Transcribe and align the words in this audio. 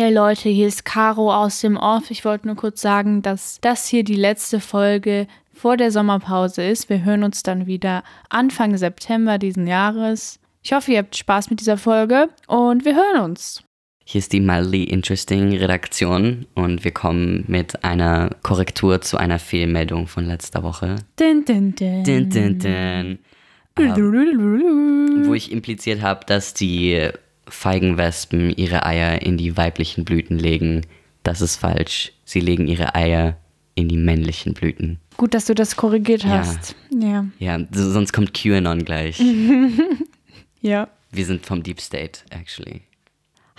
Hey 0.00 0.14
Leute, 0.14 0.48
hier 0.48 0.68
ist 0.68 0.84
Caro 0.84 1.34
aus 1.34 1.60
dem 1.60 1.76
Off. 1.76 2.12
Ich 2.12 2.24
wollte 2.24 2.46
nur 2.46 2.54
kurz 2.54 2.80
sagen, 2.80 3.20
dass 3.20 3.58
das 3.60 3.88
hier 3.88 4.04
die 4.04 4.14
letzte 4.14 4.60
Folge 4.60 5.26
vor 5.52 5.76
der 5.76 5.90
Sommerpause 5.90 6.62
ist. 6.62 6.88
Wir 6.88 7.04
hören 7.04 7.24
uns 7.24 7.42
dann 7.42 7.66
wieder 7.66 8.04
Anfang 8.28 8.76
September 8.76 9.38
diesen 9.38 9.66
Jahres. 9.66 10.38
Ich 10.62 10.72
hoffe, 10.72 10.92
ihr 10.92 10.98
habt 10.98 11.16
Spaß 11.16 11.50
mit 11.50 11.58
dieser 11.58 11.78
Folge 11.78 12.28
und 12.46 12.84
wir 12.84 12.94
hören 12.94 13.24
uns. 13.24 13.64
Hier 14.04 14.20
ist 14.20 14.32
die 14.32 14.38
Mildly 14.38 14.84
Interesting 14.84 15.56
Redaktion 15.56 16.46
und 16.54 16.84
wir 16.84 16.92
kommen 16.92 17.42
mit 17.48 17.82
einer 17.82 18.30
Korrektur 18.44 19.00
zu 19.00 19.16
einer 19.16 19.40
Fehlmeldung 19.40 20.06
von 20.06 20.26
letzter 20.26 20.62
Woche. 20.62 20.94
Din, 21.18 21.44
din, 21.44 21.74
din. 21.74 22.04
Dun, 22.04 22.30
dun, 22.30 22.58
dun. 22.60 23.18
Ähm, 23.80 25.26
wo 25.26 25.34
ich 25.34 25.50
impliziert 25.50 26.02
habe, 26.02 26.24
dass 26.24 26.54
die 26.54 27.10
Feigenwespen 27.52 28.50
ihre 28.56 28.84
Eier 28.86 29.22
in 29.22 29.36
die 29.36 29.56
weiblichen 29.56 30.04
Blüten 30.04 30.38
legen. 30.38 30.82
Das 31.22 31.40
ist 31.40 31.56
falsch. 31.56 32.12
Sie 32.24 32.40
legen 32.40 32.66
ihre 32.68 32.94
Eier 32.94 33.36
in 33.74 33.88
die 33.88 33.96
männlichen 33.96 34.54
Blüten. 34.54 34.98
Gut, 35.16 35.34
dass 35.34 35.46
du 35.46 35.54
das 35.54 35.76
korrigiert 35.76 36.22
Ja. 36.24 36.30
hast. 36.38 36.74
Ja. 36.90 37.26
Ja, 37.38 37.58
so- 37.72 37.90
sonst 37.90 38.12
kommt 38.12 38.34
QAnon 38.34 38.84
gleich. 38.84 39.20
Ja. 40.60 40.88
Wir 41.12 41.24
sind 41.24 41.46
vom 41.46 41.62
Deep 41.62 41.80
State, 41.80 42.20
actually. 42.30 42.82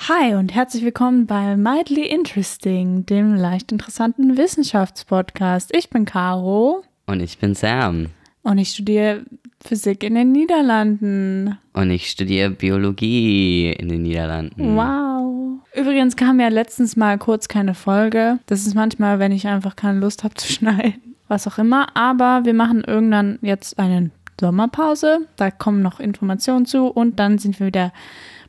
Hi 0.10 0.36
und 0.36 0.54
herzlich 0.54 0.84
willkommen 0.84 1.26
bei 1.28 1.56
Mildly 1.58 2.06
Interesting, 2.08 3.06
dem 3.06 3.36
leicht 3.36 3.72
interessanten 3.72 4.38
Wissenschaftspodcast. 4.38 5.76
Ich 5.76 5.90
bin 5.90 6.06
Caro 6.06 6.84
Und 7.06 7.22
ich 7.22 7.38
bin 7.38 7.56
Sam. 7.56 8.08
und 8.44 8.58
ich 8.58 8.70
studiere 8.72 9.24
Physik 9.64 10.04
in 10.04 10.16
den 10.16 10.32
Niederlanden. 10.32 11.58
Und 11.74 11.92
ich 11.92 12.10
studiere 12.10 12.50
Biologie 12.50 13.72
in 13.72 13.90
den 13.90 14.04
Niederlanden. 14.04 14.76
Wow. 14.76 15.60
Übrigens 15.76 16.16
kam 16.16 16.40
ja 16.40 16.48
letztens 16.48 16.96
mal 16.96 17.18
kurz 17.18 17.48
keine 17.48 17.76
Folge. 17.76 18.40
Das 18.46 18.66
ist 18.66 18.74
manchmal, 18.74 19.20
wenn 19.20 19.32
ich 19.32 19.48
einfach 19.48 19.76
keine 19.76 20.00
Lust 20.00 20.24
habe 20.24 20.36
zu 20.36 20.48
schneiden. 20.54 21.16
Was 21.28 21.48
auch 21.48 21.58
immer. 21.58 21.96
Aber 21.96 22.46
wir 22.46 22.54
machen 22.54 22.84
irgendwann 22.86 23.38
jetzt 23.42 23.78
eine 23.78 24.12
Sommerpause. 24.40 25.28
Da 25.36 25.52
kommen 25.52 25.82
noch 25.82 26.00
Informationen 26.00 26.66
zu 26.66 26.88
und 26.88 27.20
dann 27.20 27.38
sind 27.38 27.60
wir 27.60 27.68
wieder 27.68 27.94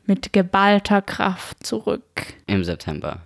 mit 0.05 0.33
geballter 0.33 1.01
Kraft 1.01 1.65
zurück. 1.65 2.01
Im 2.47 2.63
September. 2.63 3.19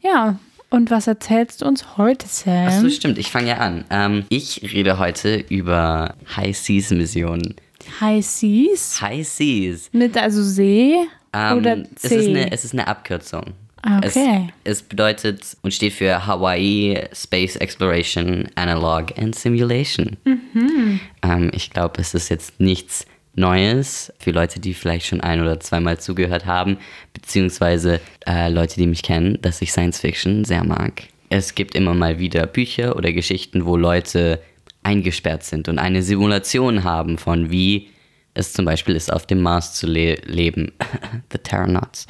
Ja, 0.00 0.36
und 0.70 0.90
was 0.90 1.06
erzählst 1.06 1.62
du 1.62 1.66
uns 1.66 1.96
heute, 1.96 2.26
Sam? 2.26 2.66
Achso, 2.68 2.88
stimmt, 2.90 3.18
ich 3.18 3.30
fange 3.30 3.48
ja 3.48 3.56
an. 3.58 3.84
Ähm, 3.90 4.24
ich 4.28 4.62
rede 4.72 4.98
heute 4.98 5.36
über 5.48 6.14
High 6.36 6.56
Seas 6.56 6.90
Missionen. 6.90 7.54
High 8.00 8.24
Seas? 8.24 9.00
High 9.00 9.26
Seas. 9.26 9.88
Mit 9.92 10.16
also 10.16 10.42
See 10.42 10.96
Ähm, 11.32 11.58
oder 11.58 11.78
es, 11.94 12.04
ist 12.04 12.10
See? 12.10 12.30
eine, 12.30 12.52
es 12.52 12.64
ist 12.64 12.72
eine 12.72 12.86
Abkürzung. 12.86 13.44
Ah, 13.82 13.98
okay. 13.98 14.48
Es, 14.64 14.78
es 14.78 14.82
bedeutet 14.82 15.56
und 15.62 15.72
steht 15.72 15.92
für 15.92 16.26
Hawaii 16.26 17.00
Space 17.12 17.54
Exploration, 17.56 18.48
Analog 18.56 19.16
and 19.16 19.34
Simulation. 19.34 20.16
Mhm. 20.24 21.00
Ähm, 21.22 21.50
ich 21.54 21.70
glaube, 21.70 22.00
es 22.00 22.12
ist 22.14 22.28
jetzt 22.28 22.58
nichts 22.58 23.06
Neues 23.36 24.12
für 24.18 24.30
Leute, 24.32 24.60
die 24.60 24.74
vielleicht 24.74 25.06
schon 25.06 25.20
ein 25.20 25.40
oder 25.40 25.60
zweimal 25.60 25.98
zugehört 25.98 26.46
haben, 26.46 26.78
beziehungsweise 27.12 28.00
äh, 28.26 28.48
Leute, 28.48 28.76
die 28.76 28.86
mich 28.86 29.02
kennen, 29.02 29.38
dass 29.42 29.62
ich 29.62 29.72
Science 29.72 30.00
Fiction 30.00 30.44
sehr 30.44 30.64
mag. 30.64 31.04
Es 31.28 31.54
gibt 31.54 31.74
immer 31.74 31.94
mal 31.94 32.18
wieder 32.18 32.46
Bücher 32.46 32.96
oder 32.96 33.12
Geschichten, 33.12 33.66
wo 33.66 33.76
Leute 33.76 34.40
eingesperrt 34.82 35.44
sind 35.44 35.68
und 35.68 35.78
eine 35.78 36.02
Simulation 36.02 36.84
haben 36.84 37.18
von 37.18 37.50
wie 37.50 37.88
es 38.34 38.52
zum 38.52 38.64
Beispiel 38.64 38.94
ist, 38.94 39.12
auf 39.12 39.26
dem 39.26 39.40
Mars 39.40 39.74
zu 39.74 39.86
le 39.86 40.16
leben. 40.26 40.72
The 41.32 41.38
Terranauts. 41.38 42.06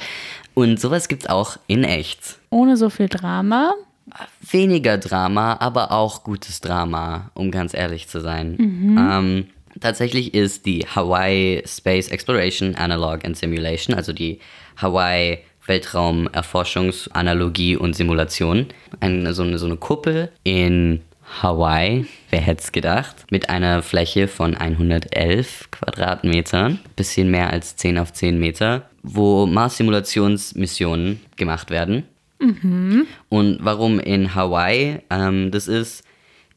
Und 0.53 0.79
sowas 0.79 1.07
gibt 1.07 1.23
es 1.23 1.29
auch 1.29 1.57
in 1.67 1.83
echt. 1.83 2.37
Ohne 2.49 2.77
so 2.77 2.89
viel 2.89 3.07
Drama. 3.07 3.73
Weniger 4.51 4.97
Drama, 4.97 5.57
aber 5.59 5.91
auch 5.91 6.23
gutes 6.23 6.61
Drama, 6.61 7.31
um 7.33 7.51
ganz 7.51 7.73
ehrlich 7.73 8.07
zu 8.07 8.21
sein. 8.21 8.55
Ähm, 8.59 9.47
tatsächlich 9.79 10.33
ist 10.33 10.65
die 10.65 10.85
Hawaii 10.85 11.63
Space 11.65 12.09
Exploration 12.09 12.75
Analog 12.75 13.23
and 13.25 13.37
Simulation, 13.37 13.95
also 13.95 14.11
die 14.13 14.39
Hawaii 14.77 15.39
Weltraumerforschungsanalogie 15.65 17.75
und 17.75 17.95
Simulation, 17.95 18.67
eine, 18.99 19.33
so, 19.33 19.41
eine, 19.43 19.57
so 19.57 19.65
eine 19.65 19.77
Kuppel 19.77 20.29
in 20.43 21.01
Hawaii, 21.41 22.05
wer 22.29 22.39
hätte 22.39 22.63
es 22.63 22.71
gedacht, 22.71 23.25
mit 23.31 23.49
einer 23.49 23.83
Fläche 23.83 24.29
von 24.29 24.55
111 24.55 25.69
Quadratmetern, 25.71 26.79
bisschen 26.95 27.29
mehr 27.29 27.51
als 27.51 27.75
10 27.75 27.97
auf 27.97 28.13
10 28.13 28.39
Meter, 28.39 28.89
wo 29.03 29.45
Mars-Simulationsmissionen 29.45 31.19
gemacht 31.35 31.69
werden. 31.69 32.05
Und 33.29 33.57
warum 33.61 33.99
in 33.99 34.35
Hawaii? 34.35 34.99
Ähm, 35.09 35.51
das 35.51 35.67
ist 35.67 36.03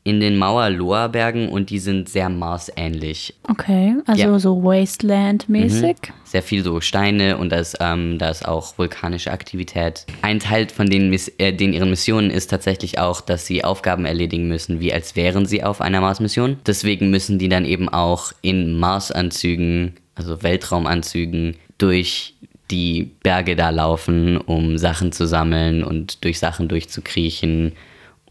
in 0.02 0.18
den 0.18 0.38
Mauna-Loa-Bergen 0.38 1.48
und 1.50 1.68
die 1.68 1.78
sind 1.78 2.08
sehr 2.08 2.30
marsähnlich. 2.30 3.34
Okay, 3.48 3.96
also 4.06 4.22
Ja. 4.22 4.38
so 4.38 4.62
Wasteland-mäßig. 4.62 5.96
Sehr 6.24 6.42
viel 6.42 6.64
so 6.64 6.80
Steine 6.80 7.36
und 7.36 7.50
da 7.52 7.56
ist, 7.58 7.76
ähm, 7.80 8.18
da 8.18 8.30
ist 8.30 8.46
auch 8.46 8.78
vulkanische 8.78 9.30
Aktivität. 9.30 10.06
Ein 10.22 10.40
Teil 10.40 10.68
von 10.68 10.88
den, 10.88 11.12
äh, 11.38 11.52
den 11.52 11.74
ihren 11.74 11.90
Missionen 11.90 12.30
ist 12.30 12.48
tatsächlich 12.48 12.98
auch, 12.98 13.20
dass 13.20 13.44
sie 13.46 13.62
Aufgaben 13.62 14.06
erledigen 14.06 14.48
müssen, 14.48 14.80
wie 14.80 14.92
als 14.92 15.16
wären 15.16 15.44
sie 15.44 15.62
auf 15.62 15.82
einer 15.82 16.00
Mars-Mission. 16.00 16.56
Deswegen 16.66 17.10
müssen 17.10 17.38
die 17.38 17.50
dann 17.50 17.66
eben 17.66 17.88
auch 17.90 18.32
in 18.40 18.78
Mars-Anzügen, 18.78 19.96
also 20.14 20.42
Weltraumanzügen, 20.42 21.56
durch 21.76 22.34
die 22.70 23.10
Berge 23.22 23.56
da 23.56 23.70
laufen, 23.70 24.38
um 24.38 24.78
Sachen 24.78 25.12
zu 25.12 25.26
sammeln 25.26 25.82
und 25.84 26.24
durch 26.24 26.38
Sachen 26.38 26.68
durchzukriechen 26.68 27.72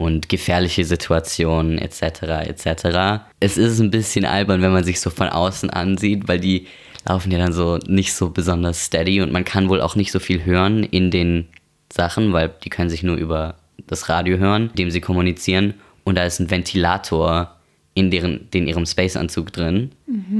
und 0.00 0.30
gefährliche 0.30 0.86
Situationen 0.86 1.76
etc. 1.76 2.22
etc. 2.46 3.22
Es 3.38 3.58
ist 3.58 3.80
ein 3.80 3.90
bisschen 3.90 4.24
albern, 4.24 4.62
wenn 4.62 4.72
man 4.72 4.82
sich 4.82 4.98
so 4.98 5.10
von 5.10 5.28
außen 5.28 5.68
ansieht, 5.68 6.26
weil 6.26 6.40
die 6.40 6.68
laufen 7.06 7.30
ja 7.30 7.36
dann 7.36 7.52
so 7.52 7.76
nicht 7.86 8.14
so 8.14 8.30
besonders 8.30 8.86
steady 8.86 9.20
und 9.20 9.30
man 9.30 9.44
kann 9.44 9.68
wohl 9.68 9.82
auch 9.82 9.96
nicht 9.96 10.10
so 10.10 10.18
viel 10.18 10.42
hören 10.46 10.84
in 10.84 11.10
den 11.10 11.48
Sachen, 11.92 12.32
weil 12.32 12.50
die 12.64 12.70
können 12.70 12.88
sich 12.88 13.02
nur 13.02 13.16
über 13.16 13.56
das 13.86 14.08
Radio 14.08 14.38
hören, 14.38 14.68
mit 14.68 14.78
dem 14.78 14.90
sie 14.90 15.02
kommunizieren 15.02 15.74
und 16.04 16.14
da 16.14 16.24
ist 16.24 16.40
ein 16.40 16.50
Ventilator 16.50 17.56
in 17.92 18.10
deren, 18.10 18.48
in 18.54 18.66
ihrem 18.66 18.86
Space-Anzug 18.86 19.52
drin. 19.52 19.90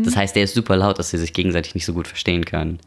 Das 0.07 0.17
heißt, 0.17 0.37
der 0.37 0.45
ist 0.45 0.55
super 0.55 0.79
laut, 0.79 0.99
dass 0.99 1.11
sie 1.11 1.19
sich 1.19 1.35
gegenseitig 1.35 1.75
nicht 1.75 1.85
so 1.85 1.93
gut 1.93 2.09
verstehen 2.09 2.47
können. 2.47 2.79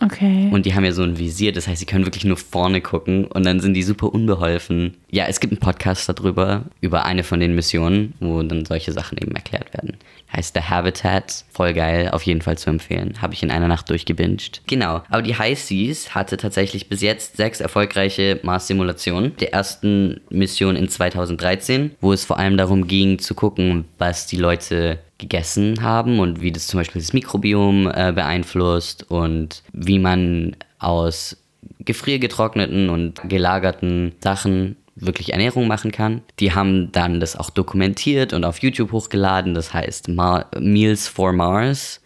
Okay. 0.00 0.48
Und 0.52 0.66
die 0.66 0.74
haben 0.74 0.84
ja 0.84 0.92
so 0.92 1.02
ein 1.02 1.18
Visier, 1.18 1.52
das 1.52 1.66
heißt, 1.66 1.80
sie 1.80 1.86
können 1.86 2.06
wirklich 2.06 2.24
nur 2.24 2.36
vorne 2.36 2.80
gucken 2.80 3.24
und 3.26 3.44
dann 3.44 3.60
sind 3.60 3.74
die 3.74 3.82
super 3.82 4.12
unbeholfen. 4.12 4.96
Ja, 5.10 5.26
es 5.26 5.40
gibt 5.40 5.52
einen 5.52 5.60
Podcast 5.60 6.08
darüber, 6.08 6.64
über 6.80 7.04
eine 7.04 7.24
von 7.24 7.40
den 7.40 7.54
Missionen, 7.54 8.14
wo 8.20 8.42
dann 8.42 8.64
solche 8.64 8.92
Sachen 8.92 9.18
eben 9.18 9.34
erklärt 9.34 9.72
werden. 9.74 9.96
Heißt 10.32 10.54
The 10.54 10.60
Habitat, 10.60 11.44
voll 11.50 11.72
geil, 11.72 12.10
auf 12.10 12.22
jeden 12.22 12.42
Fall 12.42 12.58
zu 12.58 12.70
empfehlen. 12.70 13.20
Habe 13.20 13.34
ich 13.34 13.42
in 13.42 13.50
einer 13.50 13.68
Nacht 13.68 13.88
durchgebinged. 13.90 14.62
Genau, 14.66 15.02
aber 15.08 15.22
die 15.22 15.36
High 15.36 15.58
Seas 15.58 16.14
hatte 16.14 16.36
tatsächlich 16.36 16.88
bis 16.88 17.00
jetzt 17.00 17.36
sechs 17.36 17.60
erfolgreiche 17.60 18.38
Mars-Simulationen. 18.42 19.36
Der 19.36 19.52
ersten 19.52 20.20
Mission 20.30 20.76
in 20.76 20.88
2013, 20.88 21.92
wo 22.00 22.12
es 22.12 22.24
vor 22.24 22.38
allem 22.38 22.56
darum 22.56 22.86
ging 22.86 23.18
zu 23.18 23.34
gucken, 23.34 23.86
was 23.98 24.26
die 24.26 24.36
Leute 24.36 24.98
gegessen 25.18 25.82
haben 25.82 26.20
und 26.20 26.40
wie 26.40 26.52
das 26.52 26.68
zum 26.68 26.78
Beispiel 26.78 27.02
das 27.02 27.12
Mikrobiom 27.12 27.90
äh, 27.92 28.12
beeinflusst 28.12 29.10
und 29.10 29.62
wie 29.72 29.98
man 29.98 30.56
aus 30.78 31.36
gefriergetrockneten 31.80 32.88
und 32.88 33.20
gelagerten 33.28 34.12
Sachen 34.20 34.76
wirklich 34.94 35.32
Ernährung 35.32 35.66
machen 35.68 35.92
kann. 35.92 36.22
Die 36.40 36.52
haben 36.54 36.90
dann 36.92 37.20
das 37.20 37.36
auch 37.36 37.50
dokumentiert 37.50 38.32
und 38.32 38.44
auf 38.44 38.58
YouTube 38.58 38.92
hochgeladen. 38.92 39.54
Das 39.54 39.72
heißt 39.72 40.08
Mar 40.08 40.46
Meals 40.58 41.08
for 41.08 41.32
Mars. 41.32 42.00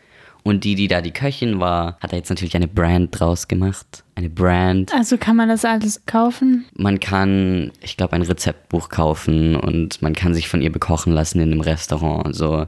Und 0.44 0.64
die, 0.64 0.74
die 0.74 0.88
da 0.88 1.00
die 1.00 1.12
Köchin 1.12 1.60
war, 1.60 1.96
hat 2.00 2.12
da 2.12 2.16
jetzt 2.16 2.28
natürlich 2.28 2.56
eine 2.56 2.66
Brand 2.66 3.18
draus 3.18 3.46
gemacht. 3.46 4.02
Eine 4.16 4.28
Brand. 4.28 4.92
Also 4.92 5.16
kann 5.16 5.36
man 5.36 5.48
das 5.48 5.64
alles 5.64 6.04
kaufen? 6.06 6.64
Man 6.74 6.98
kann, 6.98 7.70
ich 7.80 7.96
glaube, 7.96 8.14
ein 8.14 8.22
Rezeptbuch 8.22 8.88
kaufen 8.88 9.54
und 9.54 10.02
man 10.02 10.14
kann 10.14 10.34
sich 10.34 10.48
von 10.48 10.60
ihr 10.60 10.72
bekochen 10.72 11.12
lassen 11.12 11.38
in 11.40 11.52
einem 11.52 11.60
Restaurant. 11.60 12.34
So, 12.34 12.66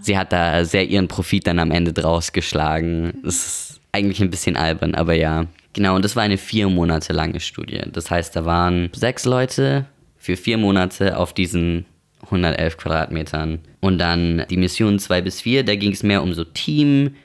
sie 0.00 0.18
hat 0.18 0.32
da 0.32 0.64
sehr 0.64 0.86
ihren 0.86 1.08
Profit 1.08 1.46
dann 1.46 1.58
am 1.58 1.70
Ende 1.70 1.92
draus 1.92 2.32
geschlagen. 2.32 3.14
Das 3.22 3.34
ist 3.34 3.80
eigentlich 3.92 4.20
ein 4.20 4.30
bisschen 4.30 4.56
albern, 4.56 4.94
aber 4.94 5.14
ja. 5.14 5.46
Genau, 5.72 5.96
und 5.96 6.04
das 6.04 6.14
war 6.14 6.22
eine 6.22 6.38
vier 6.38 6.68
Monate 6.68 7.12
lange 7.12 7.40
Studie. 7.40 7.82
Das 7.92 8.10
heißt, 8.10 8.36
da 8.36 8.44
waren 8.44 8.90
sechs 8.94 9.24
Leute 9.24 9.86
für 10.16 10.36
vier 10.36 10.56
Monate 10.56 11.16
auf 11.16 11.32
diesen 11.32 11.84
111 12.24 12.76
Quadratmetern. 12.76 13.58
Und 13.80 13.98
dann 13.98 14.44
die 14.50 14.56
Mission 14.56 14.98
2 14.98 15.20
bis 15.20 15.40
4, 15.40 15.64
da 15.64 15.74
ging 15.74 15.92
es 15.92 16.02
mehr 16.02 16.22
um 16.22 16.32
so 16.32 16.44
Team, 16.44 17.16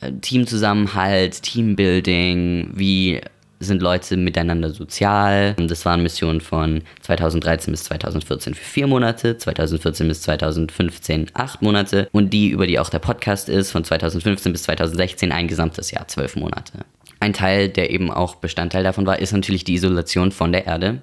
äh, 0.00 0.12
Teamzusammenhalt, 0.12 1.42
Teambuilding, 1.42 2.70
wie 2.74 3.20
sind 3.62 3.82
Leute 3.82 4.16
miteinander 4.16 4.70
sozial. 4.70 5.54
Und 5.58 5.70
das 5.70 5.84
waren 5.84 6.02
Missionen 6.02 6.40
von 6.40 6.82
2013 7.00 7.72
bis 7.72 7.84
2014 7.84 8.54
für 8.54 8.64
vier 8.64 8.86
Monate, 8.86 9.36
2014 9.38 10.08
bis 10.08 10.22
2015 10.22 11.26
acht 11.34 11.62
Monate 11.62 12.08
und 12.12 12.32
die, 12.32 12.50
über 12.50 12.66
die 12.66 12.78
auch 12.78 12.90
der 12.90 12.98
Podcast 12.98 13.48
ist, 13.48 13.70
von 13.70 13.84
2015 13.84 14.52
bis 14.52 14.64
2016 14.64 15.32
ein 15.32 15.48
gesamtes 15.48 15.90
Jahr, 15.90 16.08
zwölf 16.08 16.36
Monate. 16.36 16.84
ein 17.20 17.32
Teil, 17.32 17.68
der 17.68 17.90
eben 17.90 18.10
auch 18.10 18.34
Bestandteil 18.36 18.82
davon 18.82 19.06
war, 19.06 19.18
ist 19.18 19.32
natürlich 19.32 19.64
die 19.64 19.74
Isolation 19.74 20.32
von 20.32 20.52
der 20.52 20.66
Erde. 20.66 21.02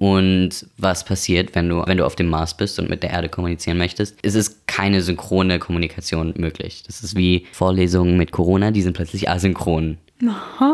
Und 0.00 0.66
was 0.76 1.04
passiert, 1.04 1.54
wenn 1.54 1.68
du, 1.68 1.84
wenn 1.86 1.98
du 1.98 2.04
auf 2.04 2.16
dem 2.16 2.28
Mars 2.28 2.56
bist 2.56 2.80
und 2.80 2.90
mit 2.90 3.04
der 3.04 3.10
Erde 3.10 3.28
kommunizieren 3.28 3.78
möchtest? 3.78 4.18
Es 4.22 4.34
ist 4.34 4.66
keine 4.66 5.02
synchrone 5.02 5.60
Kommunikation 5.60 6.34
möglich. 6.36 6.82
Das 6.84 7.04
ist 7.04 7.16
wie 7.16 7.46
Vorlesungen 7.52 8.16
mit 8.16 8.32
Corona, 8.32 8.72
die 8.72 8.82
sind 8.82 8.94
plötzlich 8.94 9.28
asynchron. 9.28 9.98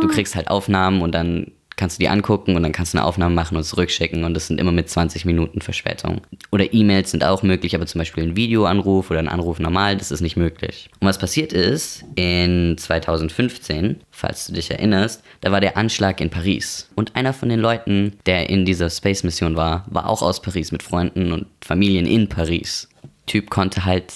Du 0.00 0.08
kriegst 0.08 0.36
halt 0.36 0.48
Aufnahmen 0.48 1.02
und 1.02 1.12
dann 1.12 1.52
kannst 1.76 1.98
du 1.98 2.02
die 2.02 2.08
angucken 2.08 2.54
und 2.54 2.62
dann 2.62 2.72
kannst 2.72 2.94
du 2.94 2.98
eine 2.98 3.06
Aufnahme 3.06 3.34
machen 3.34 3.56
und 3.56 3.64
zurückschicken 3.64 4.24
und 4.24 4.34
das 4.34 4.46
sind 4.46 4.60
immer 4.60 4.72
mit 4.72 4.88
20 4.88 5.24
Minuten 5.24 5.60
Verspätung. 5.60 6.20
Oder 6.50 6.72
E-Mails 6.72 7.10
sind 7.10 7.24
auch 7.24 7.42
möglich, 7.42 7.74
aber 7.74 7.86
zum 7.86 7.98
Beispiel 7.98 8.22
ein 8.24 8.36
Videoanruf 8.36 9.10
oder 9.10 9.18
ein 9.18 9.28
Anruf 9.28 9.58
normal, 9.58 9.96
das 9.96 10.10
ist 10.10 10.20
nicht 10.20 10.36
möglich. 10.36 10.90
Und 11.00 11.08
was 11.08 11.18
passiert 11.18 11.52
ist, 11.52 12.04
in 12.14 12.76
2015, 12.78 14.00
falls 14.10 14.46
du 14.46 14.52
dich 14.52 14.70
erinnerst, 14.70 15.24
da 15.40 15.50
war 15.50 15.60
der 15.60 15.76
Anschlag 15.76 16.20
in 16.20 16.30
Paris. 16.30 16.88
Und 16.94 17.16
einer 17.16 17.32
von 17.32 17.48
den 17.48 17.60
Leuten, 17.60 18.12
der 18.26 18.50
in 18.50 18.64
dieser 18.64 18.90
Space-Mission 18.90 19.56
war, 19.56 19.86
war 19.90 20.08
auch 20.08 20.22
aus 20.22 20.42
Paris 20.42 20.72
mit 20.72 20.82
Freunden 20.82 21.32
und 21.32 21.46
Familien 21.64 22.06
in 22.06 22.28
Paris. 22.28 22.88
Typ 23.26 23.50
konnte 23.50 23.84
halt 23.84 24.12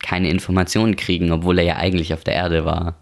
keine 0.00 0.30
Informationen 0.30 0.96
kriegen, 0.96 1.32
obwohl 1.32 1.58
er 1.58 1.64
ja 1.64 1.76
eigentlich 1.76 2.14
auf 2.14 2.24
der 2.24 2.34
Erde 2.34 2.64
war. 2.64 2.96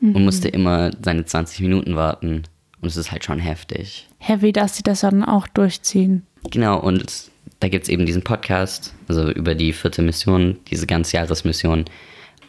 Und 0.00 0.24
musste 0.24 0.48
immer 0.48 0.90
seine 1.02 1.24
20 1.24 1.60
Minuten 1.60 1.96
warten. 1.96 2.42
Und 2.80 2.88
es 2.88 2.96
ist 2.96 3.12
halt 3.12 3.24
schon 3.24 3.38
heftig. 3.38 4.08
Heavy, 4.18 4.52
dass 4.52 4.76
sie 4.76 4.82
das 4.82 5.00
dann 5.00 5.24
auch 5.24 5.46
durchziehen. 5.48 6.26
Genau, 6.50 6.78
und 6.78 7.30
da 7.60 7.68
gibt 7.68 7.84
es 7.84 7.88
eben 7.88 8.06
diesen 8.06 8.22
Podcast, 8.22 8.94
also 9.08 9.30
über 9.30 9.54
die 9.54 9.72
vierte 9.72 10.02
Mission, 10.02 10.58
diese 10.70 10.86
Ganzjahresmission, 10.86 11.86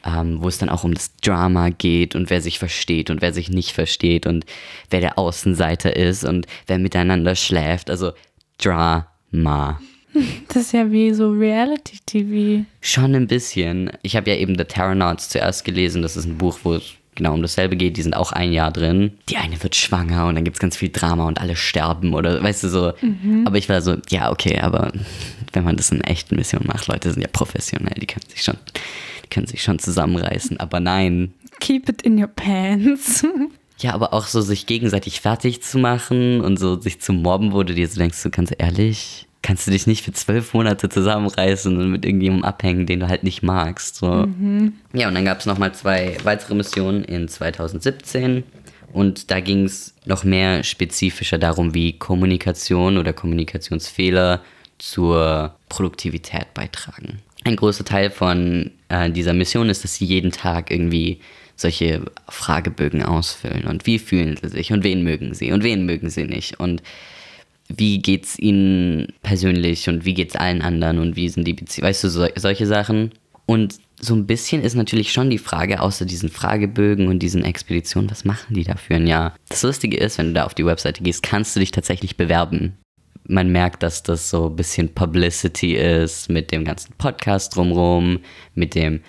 ähm, 0.05 0.41
wo 0.41 0.47
es 0.47 0.57
dann 0.57 0.69
auch 0.69 0.83
um 0.83 0.93
das 0.93 1.15
Drama 1.17 1.69
geht 1.69 2.15
und 2.15 2.29
wer 2.29 2.41
sich 2.41 2.59
versteht 2.59 3.09
und 3.09 3.21
wer 3.21 3.33
sich 3.33 3.49
nicht 3.49 3.71
versteht 3.71 4.25
und 4.25 4.45
wer 4.89 4.99
der 4.99 5.17
Außenseiter 5.17 5.95
ist 5.95 6.23
und 6.23 6.45
wer 6.67 6.77
miteinander 6.77 7.35
schläft. 7.35 7.89
Also 7.89 8.11
Drama. 8.57 9.79
Das 10.47 10.63
ist 10.63 10.71
ja 10.73 10.91
wie 10.91 11.13
so 11.13 11.29
Reality-TV. 11.29 12.65
Schon 12.81 13.13
ein 13.13 13.27
bisschen. 13.27 13.91
Ich 14.01 14.15
habe 14.15 14.31
ja 14.31 14.37
eben 14.37 14.57
The 14.57 14.63
Terranauts 14.63 15.29
zuerst 15.29 15.63
gelesen. 15.63 16.01
Das 16.01 16.17
ist 16.17 16.25
ein 16.25 16.39
Buch, 16.39 16.57
wo 16.63 16.73
es 16.73 16.93
genau 17.17 17.33
um 17.33 17.41
dasselbe 17.41 17.75
geht. 17.75 17.97
Die 17.97 18.01
sind 18.01 18.15
auch 18.15 18.31
ein 18.31 18.53
Jahr 18.53 18.71
drin. 18.71 19.11
Die 19.29 19.37
eine 19.37 19.61
wird 19.61 19.75
schwanger 19.75 20.27
und 20.27 20.35
dann 20.35 20.43
gibt 20.43 20.55
es 20.57 20.61
ganz 20.61 20.77
viel 20.77 20.89
Drama 20.89 21.27
und 21.27 21.41
alle 21.41 21.55
sterben 21.55 22.13
oder 22.13 22.41
weißt 22.41 22.63
du 22.63 22.69
so. 22.69 22.93
Aber 23.45 23.57
ich 23.57 23.67
war 23.67 23.81
so, 23.81 23.97
ja, 24.09 24.31
okay, 24.31 24.59
aber 24.59 24.91
wenn 25.53 25.63
man 25.63 25.75
das 25.75 25.91
in 25.91 26.01
echten 26.01 26.35
Missionen 26.35 26.67
macht, 26.67 26.87
Leute 26.87 27.11
sind 27.11 27.21
ja 27.21 27.29
professionell, 27.31 27.95
die 27.99 28.07
können 28.07 28.25
sich 28.29 28.43
schon, 28.43 28.57
die 29.25 29.29
können 29.29 29.47
sich 29.47 29.61
schon 29.63 29.79
zusammenreißen. 29.79 30.59
Aber 30.59 30.79
nein. 30.79 31.33
Keep 31.59 31.89
it 31.89 32.01
in 32.03 32.21
your 32.21 32.27
pants. 32.27 33.25
Ja, 33.79 33.93
aber 33.93 34.11
auch 34.11 34.25
so 34.25 34.41
sich 34.41 34.65
gegenseitig 34.65 35.21
fertig 35.21 35.61
zu 35.61 35.77
machen 35.77 36.41
und 36.41 36.57
so 36.57 36.81
sich 36.81 36.99
zu 36.99 37.13
mobben, 37.13 37.53
wo 37.53 37.61
du 37.61 37.75
dir 37.75 37.87
so 37.87 37.99
denkst, 37.99 38.17
so 38.17 38.31
ganz 38.31 38.51
ehrlich, 38.57 39.26
kannst 39.41 39.67
du 39.67 39.71
dich 39.71 39.87
nicht 39.87 40.03
für 40.03 40.11
zwölf 40.11 40.53
Monate 40.53 40.89
zusammenreißen 40.89 41.77
und 41.77 41.91
mit 41.91 42.05
irgendjemandem 42.05 42.45
abhängen, 42.45 42.85
den 42.85 42.99
du 42.99 43.07
halt 43.07 43.23
nicht 43.23 43.43
magst. 43.43 43.95
So. 43.95 44.27
Ja, 44.93 45.07
und 45.07 45.15
dann 45.15 45.25
gab 45.25 45.39
es 45.39 45.45
nochmal 45.45 45.73
zwei 45.73 46.17
weitere 46.23 46.55
Missionen 46.55 47.03
in 47.03 47.27
2017. 47.27 48.43
Und 48.93 49.31
da 49.31 49.39
ging 49.39 49.65
es 49.65 49.93
noch 50.05 50.23
mehr 50.23 50.63
spezifischer 50.63 51.37
darum, 51.37 51.73
wie 51.73 51.93
Kommunikation 51.93 52.97
oder 52.97 53.13
Kommunikationsfehler 53.13 54.41
zur 54.77 55.55
Produktivität 55.69 56.53
beitragen. 56.53 57.19
Ein 57.43 57.55
großer 57.55 57.85
Teil 57.85 58.09
von 58.09 58.71
äh, 58.89 59.09
dieser 59.09 59.33
Mission 59.33 59.69
ist, 59.69 59.83
dass 59.83 59.95
sie 59.95 60.05
jeden 60.05 60.31
Tag 60.31 60.71
irgendwie 60.71 61.19
solche 61.55 62.01
Fragebögen 62.29 63.03
ausfüllen. 63.03 63.65
Und 63.65 63.85
wie 63.85 63.99
fühlen 63.99 64.37
sie 64.41 64.49
sich 64.49 64.71
und 64.71 64.83
wen 64.83 65.03
mögen 65.03 65.33
sie 65.33 65.51
und 65.51 65.63
wen 65.63 65.85
mögen 65.85 66.09
sie 66.09 66.25
nicht. 66.25 66.59
Und 66.59 66.81
wie 67.69 67.99
geht's 67.99 68.39
ihnen 68.39 69.13
persönlich 69.21 69.89
und 69.89 70.05
wie 70.05 70.13
geht's 70.13 70.35
allen 70.35 70.61
anderen 70.61 70.99
und 70.99 71.15
wie 71.15 71.29
sind 71.29 71.47
die 71.47 71.53
Beziehungen, 71.53 71.89
weißt 71.89 72.03
du, 72.05 72.09
so, 72.09 72.27
solche 72.35 72.65
Sachen. 72.65 73.11
Und 73.45 73.79
so 73.99 74.13
ein 74.13 74.27
bisschen 74.27 74.61
ist 74.61 74.75
natürlich 74.75 75.11
schon 75.11 75.29
die 75.29 75.37
Frage, 75.37 75.81
außer 75.81 76.05
diesen 76.05 76.29
Fragebögen 76.29 77.07
und 77.07 77.19
diesen 77.19 77.43
Expeditionen, 77.43 78.11
was 78.11 78.25
machen 78.25 78.53
die 78.53 78.63
da 78.63 78.75
für 78.75 78.95
ein 78.95 79.07
Jahr? 79.07 79.35
Das 79.49 79.63
Lustige 79.63 79.97
ist, 79.97 80.17
wenn 80.17 80.27
du 80.27 80.33
da 80.33 80.45
auf 80.45 80.53
die 80.53 80.65
Webseite 80.65 81.01
gehst, 81.01 81.23
kannst 81.23 81.55
du 81.55 81.59
dich 81.59 81.71
tatsächlich 81.71 82.17
bewerben. 82.17 82.77
Man 83.25 83.51
merkt, 83.51 83.83
dass 83.83 84.03
das 84.03 84.29
so 84.29 84.49
ein 84.49 84.55
bisschen 84.55 84.93
Publicity 84.93 85.75
ist 85.75 86.29
mit 86.29 86.51
dem 86.51 86.63
ganzen 86.63 86.93
Podcast 86.97 87.55
drumrum, 87.55 88.19
mit 88.53 88.75
dem 88.75 89.01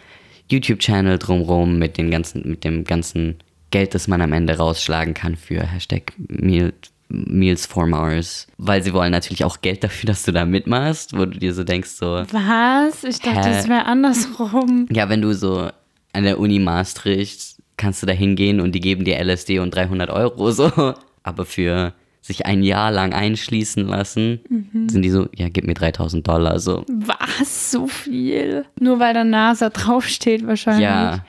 YouTube-Channel 0.50 1.18
drumrum, 1.18 1.78
mit, 1.78 1.98
den 1.98 2.10
ganzen, 2.10 2.48
mit 2.48 2.64
dem 2.64 2.84
ganzen 2.84 3.36
Geld, 3.70 3.94
das 3.94 4.08
man 4.08 4.22
am 4.22 4.32
Ende 4.32 4.56
rausschlagen 4.56 5.14
kann 5.14 5.36
für 5.36 5.60
Hashtag 5.66 6.14
Meal, 6.16 6.72
Meals 7.08 7.66
for 7.66 7.86
Mars. 7.86 8.46
Weil 8.58 8.82
sie 8.82 8.92
wollen 8.92 9.12
natürlich 9.12 9.44
auch 9.44 9.60
Geld 9.60 9.82
dafür, 9.84 10.06
dass 10.06 10.24
du 10.24 10.32
da 10.32 10.44
mitmachst, 10.44 11.16
wo 11.16 11.24
du 11.24 11.38
dir 11.38 11.54
so 11.54 11.64
denkst, 11.64 11.90
so, 11.90 12.22
Was? 12.32 13.04
Ich 13.04 13.20
dachte, 13.20 13.48
es 13.48 13.68
wäre 13.68 13.86
andersrum. 13.86 14.86
ja, 14.90 15.08
wenn 15.08 15.22
du 15.22 15.32
so 15.34 15.70
an 16.12 16.24
der 16.24 16.38
Uni 16.38 16.58
Maastricht 16.58 17.56
kannst 17.76 18.02
du 18.02 18.06
da 18.06 18.12
hingehen 18.12 18.60
und 18.60 18.72
die 18.72 18.80
geben 18.80 19.04
dir 19.04 19.18
LSD 19.24 19.60
und 19.60 19.74
300 19.74 20.10
Euro 20.10 20.50
so. 20.50 20.94
Aber 21.22 21.44
für 21.44 21.94
sich 22.20 22.44
ein 22.44 22.62
Jahr 22.62 22.90
lang 22.90 23.12
einschließen 23.14 23.86
lassen, 23.86 24.40
sind 24.88 25.02
die 25.02 25.10
so, 25.10 25.28
ja, 25.34 25.48
gib 25.48 25.66
mir 25.66 25.74
3000 25.74 26.26
Dollar 26.26 26.58
so. 26.58 26.84
Was? 26.88 27.70
So 27.70 27.86
viel? 27.86 28.66
Nur 28.80 28.98
weil 28.98 29.14
da 29.14 29.24
NASA 29.24 29.70
draufsteht 29.70 30.46
wahrscheinlich. 30.46 30.82
Ja, 30.82 31.24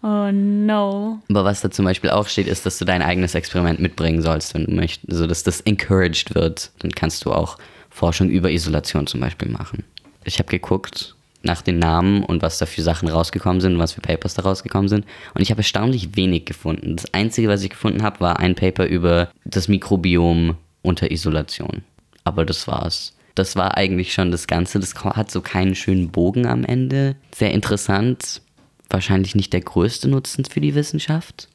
Oh 0.00 0.30
no. 0.30 1.20
aber 1.28 1.44
was 1.44 1.60
da 1.60 1.70
zum 1.70 1.84
Beispiel 1.84 2.10
auch 2.10 2.28
steht, 2.28 2.46
ist, 2.46 2.64
dass 2.64 2.78
du 2.78 2.84
dein 2.84 3.02
eigenes 3.02 3.34
Experiment 3.34 3.80
mitbringen 3.80 4.22
sollst, 4.22 4.54
wenn 4.54 4.66
du 4.66 4.72
möchtest. 4.72 5.10
Also, 5.10 5.26
dass 5.26 5.42
das 5.42 5.60
encouraged 5.62 6.34
wird. 6.34 6.70
Dann 6.78 6.92
kannst 6.92 7.24
du 7.24 7.32
auch 7.32 7.58
Forschung 7.90 8.30
über 8.30 8.50
Isolation 8.50 9.06
zum 9.08 9.20
Beispiel 9.20 9.48
machen. 9.48 9.82
Ich 10.24 10.38
habe 10.38 10.48
geguckt 10.48 11.16
nach 11.42 11.62
den 11.62 11.78
Namen 11.78 12.22
und 12.22 12.42
was 12.42 12.58
da 12.58 12.66
für 12.66 12.82
Sachen 12.82 13.08
rausgekommen 13.08 13.60
sind 13.60 13.74
und 13.74 13.78
was 13.78 13.92
für 13.92 14.00
Papers 14.00 14.34
da 14.34 14.42
rausgekommen 14.42 14.88
sind. 14.88 15.04
Und 15.34 15.40
ich 15.40 15.50
habe 15.50 15.60
erstaunlich 15.60 16.16
wenig 16.16 16.44
gefunden. 16.44 16.96
Das 16.96 17.12
Einzige, 17.14 17.48
was 17.48 17.62
ich 17.62 17.70
gefunden 17.70 18.02
habe, 18.02 18.20
war 18.20 18.38
ein 18.38 18.54
Paper 18.54 18.86
über 18.86 19.30
das 19.44 19.68
Mikrobiom 19.68 20.56
unter 20.82 21.10
Isolation. 21.10 21.82
Aber 22.24 22.44
das 22.44 22.66
war's. 22.68 23.14
Das 23.34 23.56
war 23.56 23.76
eigentlich 23.76 24.12
schon 24.12 24.30
das 24.30 24.46
Ganze. 24.46 24.80
Das 24.80 24.94
hat 24.94 25.30
so 25.30 25.40
keinen 25.40 25.74
schönen 25.74 26.10
Bogen 26.10 26.46
am 26.46 26.64
Ende. 26.64 27.16
Sehr 27.34 27.52
interessant. 27.52 28.42
Wahrscheinlich 28.90 29.34
nicht 29.34 29.52
der 29.52 29.60
größte 29.60 30.08
Nutzen 30.08 30.44
für 30.44 30.60
die 30.60 30.74
Wissenschaft. 30.74 31.48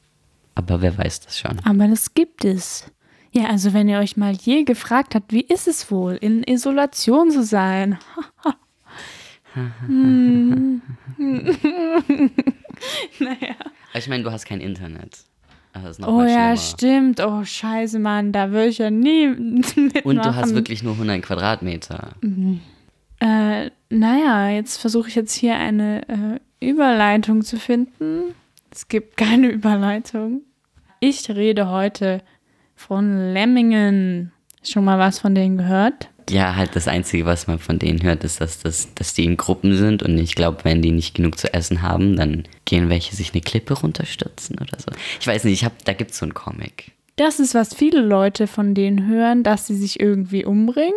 Aber 0.54 0.82
wer 0.82 0.96
weiß 0.96 1.20
das 1.20 1.38
schon. 1.38 1.58
Aber 1.64 1.88
das 1.88 2.14
gibt 2.14 2.44
es. 2.44 2.90
Ja, 3.32 3.46
also 3.46 3.72
wenn 3.72 3.88
ihr 3.88 3.98
euch 3.98 4.16
mal 4.16 4.32
je 4.32 4.62
gefragt 4.62 5.16
habt, 5.16 5.32
wie 5.32 5.40
ist 5.40 5.66
es 5.66 5.90
wohl, 5.90 6.14
in 6.14 6.44
Isolation 6.44 7.30
zu 7.30 7.42
sein? 7.42 7.98
Hm. 9.86 10.82
naja. 13.20 13.54
Ich 13.94 14.08
meine, 14.08 14.24
du 14.24 14.32
hast 14.32 14.46
kein 14.46 14.60
Internet. 14.60 15.18
Noch 15.98 16.08
Oh 16.08 16.22
ja, 16.22 16.56
stimmt. 16.56 17.20
Oh, 17.20 17.44
scheiße, 17.44 17.98
Mann, 17.98 18.32
da 18.32 18.52
will 18.52 18.68
ich 18.68 18.78
ja 18.78 18.90
nie 18.90 19.28
mitmachen. 19.28 20.02
Und 20.04 20.24
du 20.24 20.34
hast 20.34 20.54
wirklich 20.54 20.82
nur 20.82 20.94
100 20.94 21.22
Quadratmeter. 21.22 22.14
Äh, 23.20 23.70
naja, 23.90 24.48
jetzt 24.50 24.78
versuche 24.78 25.08
ich 25.08 25.14
jetzt 25.14 25.34
hier 25.34 25.56
eine 25.56 26.08
äh, 26.08 26.40
Überleitung 26.60 27.42
zu 27.42 27.58
finden. 27.58 28.34
Es 28.70 28.88
gibt 28.88 29.16
keine 29.16 29.48
Überleitung. 29.48 30.42
Ich 31.00 31.28
rede 31.28 31.68
heute 31.68 32.22
von 32.74 33.32
Lemmingen. 33.32 34.32
Schon 34.62 34.84
mal 34.84 34.98
was 34.98 35.18
von 35.18 35.34
denen 35.34 35.58
gehört? 35.58 36.08
Ja, 36.30 36.56
halt 36.56 36.74
das 36.74 36.88
Einzige, 36.88 37.26
was 37.26 37.46
man 37.46 37.58
von 37.58 37.78
denen 37.78 38.02
hört, 38.02 38.24
ist, 38.24 38.40
dass, 38.40 38.58
das, 38.60 38.94
dass 38.94 39.12
die 39.12 39.24
in 39.24 39.36
Gruppen 39.36 39.76
sind. 39.76 40.02
Und 40.02 40.16
ich 40.16 40.34
glaube, 40.34 40.64
wenn 40.64 40.80
die 40.80 40.90
nicht 40.90 41.14
genug 41.14 41.38
zu 41.38 41.52
essen 41.52 41.82
haben, 41.82 42.16
dann 42.16 42.44
gehen 42.64 42.88
welche 42.88 43.14
sich 43.14 43.32
eine 43.32 43.42
Klippe 43.42 43.74
runterstürzen 43.74 44.56
oder 44.58 44.78
so. 44.78 44.90
Ich 45.20 45.26
weiß 45.26 45.44
nicht, 45.44 45.54
ich 45.54 45.64
hab, 45.64 45.84
da 45.84 45.92
gibt 45.92 46.12
es 46.12 46.18
so 46.18 46.24
einen 46.24 46.34
Comic. 46.34 46.92
Das 47.16 47.38
ist, 47.38 47.54
was 47.54 47.74
viele 47.74 48.00
Leute 48.00 48.46
von 48.46 48.74
denen 48.74 49.06
hören, 49.06 49.42
dass 49.42 49.66
sie 49.66 49.76
sich 49.76 50.00
irgendwie 50.00 50.44
umbringen 50.44 50.94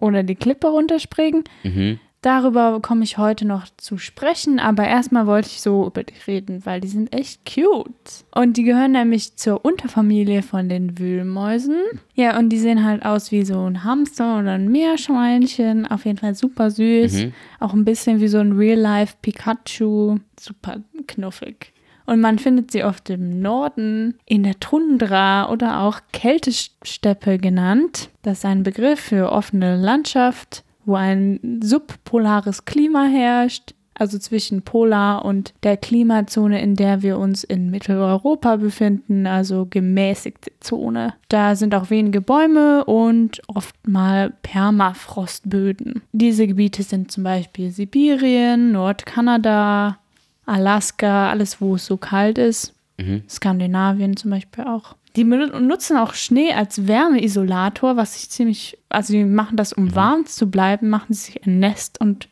oder 0.00 0.22
die 0.22 0.34
Klippe 0.34 0.66
runterspringen. 0.66 1.44
Mhm. 1.62 2.00
Darüber 2.24 2.80
komme 2.80 3.04
ich 3.04 3.18
heute 3.18 3.44
noch 3.44 3.66
zu 3.76 3.98
sprechen, 3.98 4.58
aber 4.58 4.88
erstmal 4.88 5.26
wollte 5.26 5.48
ich 5.48 5.60
so 5.60 5.86
über 5.86 6.04
die 6.04 6.14
reden, 6.26 6.64
weil 6.64 6.80
die 6.80 6.88
sind 6.88 7.14
echt 7.14 7.42
cute. 7.44 8.24
Und 8.34 8.56
die 8.56 8.62
gehören 8.62 8.92
nämlich 8.92 9.36
zur 9.36 9.62
Unterfamilie 9.62 10.40
von 10.40 10.70
den 10.70 10.98
Wühlmäusen. 10.98 11.76
Ja, 12.14 12.38
und 12.38 12.48
die 12.48 12.58
sehen 12.58 12.82
halt 12.82 13.04
aus 13.04 13.30
wie 13.30 13.44
so 13.44 13.68
ein 13.68 13.84
Hamster 13.84 14.38
oder 14.38 14.52
ein 14.52 14.72
Meerschweinchen. 14.72 15.86
Auf 15.86 16.06
jeden 16.06 16.16
Fall 16.16 16.34
super 16.34 16.70
süß. 16.70 17.26
Auch 17.60 17.74
ein 17.74 17.84
bisschen 17.84 18.22
wie 18.22 18.28
so 18.28 18.38
ein 18.38 18.52
Real-Life 18.52 19.16
Pikachu. 19.20 20.16
Super 20.40 20.78
knuffig. 21.06 21.74
Und 22.06 22.22
man 22.22 22.38
findet 22.38 22.70
sie 22.70 22.84
oft 22.84 23.10
im 23.10 23.40
Norden, 23.40 24.18
in 24.24 24.44
der 24.44 24.58
Tundra 24.60 25.50
oder 25.50 25.82
auch 25.82 26.00
Kältesteppe 26.12 27.36
genannt. 27.36 28.08
Das 28.22 28.38
ist 28.38 28.44
ein 28.46 28.62
Begriff 28.62 29.00
für 29.00 29.30
offene 29.30 29.76
Landschaft, 29.76 30.63
wo 30.86 30.94
ein 30.94 31.60
subpolares 31.62 32.64
Klima 32.64 33.04
herrscht. 33.04 33.74
also 33.96 34.18
zwischen 34.18 34.62
Polar 34.62 35.24
und 35.24 35.54
der 35.62 35.76
Klimazone, 35.76 36.60
in 36.60 36.74
der 36.74 37.02
wir 37.02 37.16
uns 37.18 37.44
in 37.44 37.70
Mitteleuropa 37.70 38.56
befinden, 38.56 39.26
also 39.26 39.66
gemäßigte 39.70 40.50
Zone. 40.60 41.14
Da 41.28 41.54
sind 41.54 41.74
auch 41.74 41.90
wenige 41.90 42.20
Bäume 42.20 42.84
und 42.86 43.40
oft 43.46 43.76
mal 43.86 44.32
Permafrostböden. 44.42 46.02
Diese 46.12 46.46
Gebiete 46.46 46.82
sind 46.82 47.12
zum 47.12 47.22
Beispiel 47.22 47.70
Sibirien, 47.70 48.72
Nordkanada, 48.72 49.98
Alaska, 50.44 51.30
alles 51.30 51.60
wo 51.60 51.76
es 51.76 51.86
so 51.86 51.96
kalt 51.96 52.38
ist. 52.38 52.74
Mhm. 52.98 53.22
Skandinavien 53.28 54.16
zum 54.16 54.32
Beispiel 54.32 54.64
auch. 54.64 54.96
Die 55.16 55.24
nutzen 55.24 55.96
auch 55.96 56.14
Schnee 56.14 56.52
als 56.52 56.88
Wärmeisolator, 56.88 57.96
was 57.96 58.16
ich 58.16 58.30
ziemlich, 58.30 58.78
also 58.88 59.12
die 59.12 59.24
machen 59.24 59.56
das, 59.56 59.72
um 59.72 59.94
warm 59.94 60.26
zu 60.26 60.50
bleiben, 60.50 60.90
machen 60.90 61.14
sie 61.14 61.26
sich 61.26 61.46
ein 61.46 61.60
Nest 61.60 62.00
und 62.00 62.28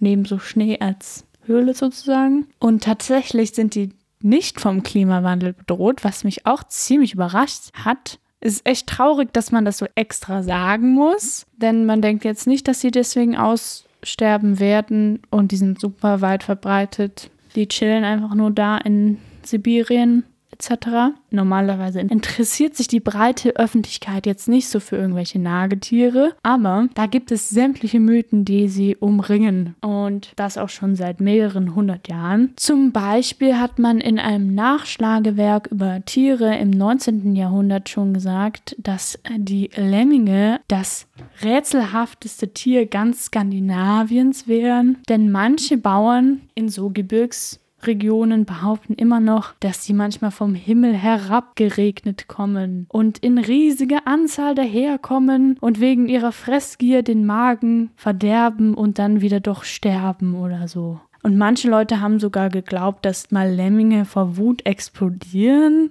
nehmen 0.00 0.26
so 0.26 0.38
Schnee 0.38 0.78
als 0.78 1.24
Höhle 1.46 1.74
sozusagen. 1.74 2.46
Und 2.58 2.84
tatsächlich 2.84 3.52
sind 3.52 3.74
die 3.74 3.90
nicht 4.20 4.60
vom 4.60 4.82
Klimawandel 4.82 5.54
bedroht, 5.54 6.04
was 6.04 6.24
mich 6.24 6.46
auch 6.46 6.64
ziemlich 6.64 7.14
überrascht 7.14 7.70
hat. 7.72 8.18
Es 8.40 8.54
ist 8.54 8.66
echt 8.66 8.86
traurig, 8.86 9.32
dass 9.32 9.50
man 9.52 9.64
das 9.64 9.78
so 9.78 9.86
extra 9.94 10.42
sagen 10.42 10.92
muss, 10.92 11.46
denn 11.56 11.86
man 11.86 12.02
denkt 12.02 12.24
jetzt 12.24 12.46
nicht, 12.46 12.68
dass 12.68 12.80
sie 12.80 12.90
deswegen 12.90 13.36
aussterben 13.36 14.60
werden 14.60 15.22
und 15.30 15.52
die 15.52 15.56
sind 15.56 15.80
super 15.80 16.20
weit 16.20 16.42
verbreitet. 16.42 17.30
Die 17.54 17.68
chillen 17.68 18.04
einfach 18.04 18.34
nur 18.34 18.50
da 18.50 18.76
in 18.76 19.18
Sibirien 19.42 20.24
etc. 20.56 21.16
Normalerweise 21.30 22.00
interessiert 22.00 22.76
sich 22.76 22.88
die 22.88 23.00
breite 23.00 23.56
Öffentlichkeit 23.56 24.26
jetzt 24.26 24.48
nicht 24.48 24.68
so 24.68 24.80
für 24.80 24.96
irgendwelche 24.96 25.38
Nagetiere, 25.38 26.34
aber 26.42 26.88
da 26.94 27.06
gibt 27.06 27.30
es 27.30 27.48
sämtliche 27.50 28.00
Mythen, 28.00 28.44
die 28.44 28.68
sie 28.68 28.96
umringen 28.96 29.74
und 29.80 30.32
das 30.36 30.58
auch 30.58 30.68
schon 30.68 30.96
seit 30.96 31.20
mehreren 31.20 31.74
hundert 31.74 32.08
Jahren. 32.08 32.52
Zum 32.56 32.92
Beispiel 32.92 33.58
hat 33.58 33.78
man 33.78 34.00
in 34.00 34.18
einem 34.18 34.54
Nachschlagewerk 34.54 35.68
über 35.68 36.02
Tiere 36.04 36.56
im 36.56 36.70
19. 36.70 37.36
Jahrhundert 37.36 37.88
schon 37.88 38.14
gesagt, 38.14 38.74
dass 38.78 39.18
die 39.36 39.70
Lemminge 39.76 40.60
das 40.68 41.06
rätselhafteste 41.42 42.48
Tier 42.48 42.86
ganz 42.86 43.26
Skandinaviens 43.26 44.48
wären, 44.48 44.98
denn 45.08 45.30
manche 45.30 45.76
Bauern 45.76 46.40
in 46.54 46.68
so 46.68 46.90
Gebirgs 46.90 47.60
Regionen 47.86 48.44
behaupten 48.44 48.94
immer 48.94 49.20
noch, 49.20 49.54
dass 49.60 49.84
sie 49.84 49.92
manchmal 49.92 50.30
vom 50.30 50.54
Himmel 50.54 50.94
herabgeregnet 50.94 52.28
kommen 52.28 52.86
und 52.88 53.18
in 53.18 53.38
riesiger 53.38 54.06
Anzahl 54.06 54.54
daherkommen 54.54 55.56
und 55.60 55.80
wegen 55.80 56.08
ihrer 56.08 56.32
Fressgier 56.32 57.02
den 57.02 57.26
Magen 57.26 57.90
verderben 57.96 58.74
und 58.74 58.98
dann 58.98 59.20
wieder 59.20 59.40
doch 59.40 59.64
sterben 59.64 60.34
oder 60.34 60.68
so. 60.68 61.00
Und 61.22 61.36
manche 61.36 61.68
Leute 61.68 62.00
haben 62.00 62.20
sogar 62.20 62.50
geglaubt, 62.50 63.04
dass 63.04 63.32
mal 63.32 63.50
Lemminge 63.50 64.04
vor 64.04 64.36
Wut 64.36 64.64
explodieren. 64.64 65.90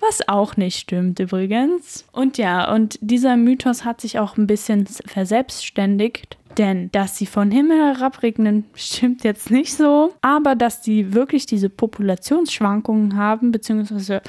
Was 0.00 0.28
auch 0.28 0.56
nicht 0.56 0.78
stimmt 0.78 1.18
übrigens. 1.18 2.04
Und 2.12 2.38
ja, 2.38 2.72
und 2.72 2.96
dieser 3.00 3.36
Mythos 3.36 3.84
hat 3.84 4.00
sich 4.00 4.20
auch 4.20 4.36
ein 4.36 4.46
bisschen 4.46 4.86
verselbstständigt. 4.86 6.38
Denn 6.58 6.90
dass 6.92 7.16
sie 7.16 7.26
von 7.26 7.50
Himmel 7.50 7.78
herabregnen, 7.78 8.64
stimmt 8.74 9.24
jetzt 9.24 9.50
nicht 9.50 9.74
so. 9.74 10.14
Aber 10.22 10.54
dass 10.54 10.80
die 10.80 11.12
wirklich 11.12 11.46
diese 11.46 11.70
Populationsschwankungen 11.70 13.16
haben, 13.16 13.52
beziehungsweise 13.52 14.22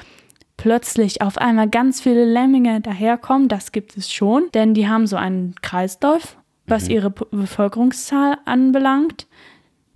plötzlich 0.57 1.22
auf 1.22 1.38
einmal 1.38 1.69
ganz 1.69 2.01
viele 2.01 2.25
Lemminge 2.25 2.81
daherkommen, 2.81 3.48
das 3.48 3.72
gibt 3.72 3.96
es 3.98 4.12
schon. 4.12 4.50
Denn 4.53 4.74
die 4.74 4.88
haben 4.88 5.07
so 5.07 5.15
einen 5.15 5.55
Kreislauf, 5.62 6.38
was 6.65 6.86
mhm. 6.86 6.91
ihre 6.91 7.10
Bevölkerungszahl 7.12 8.38
anbelangt 8.46 9.27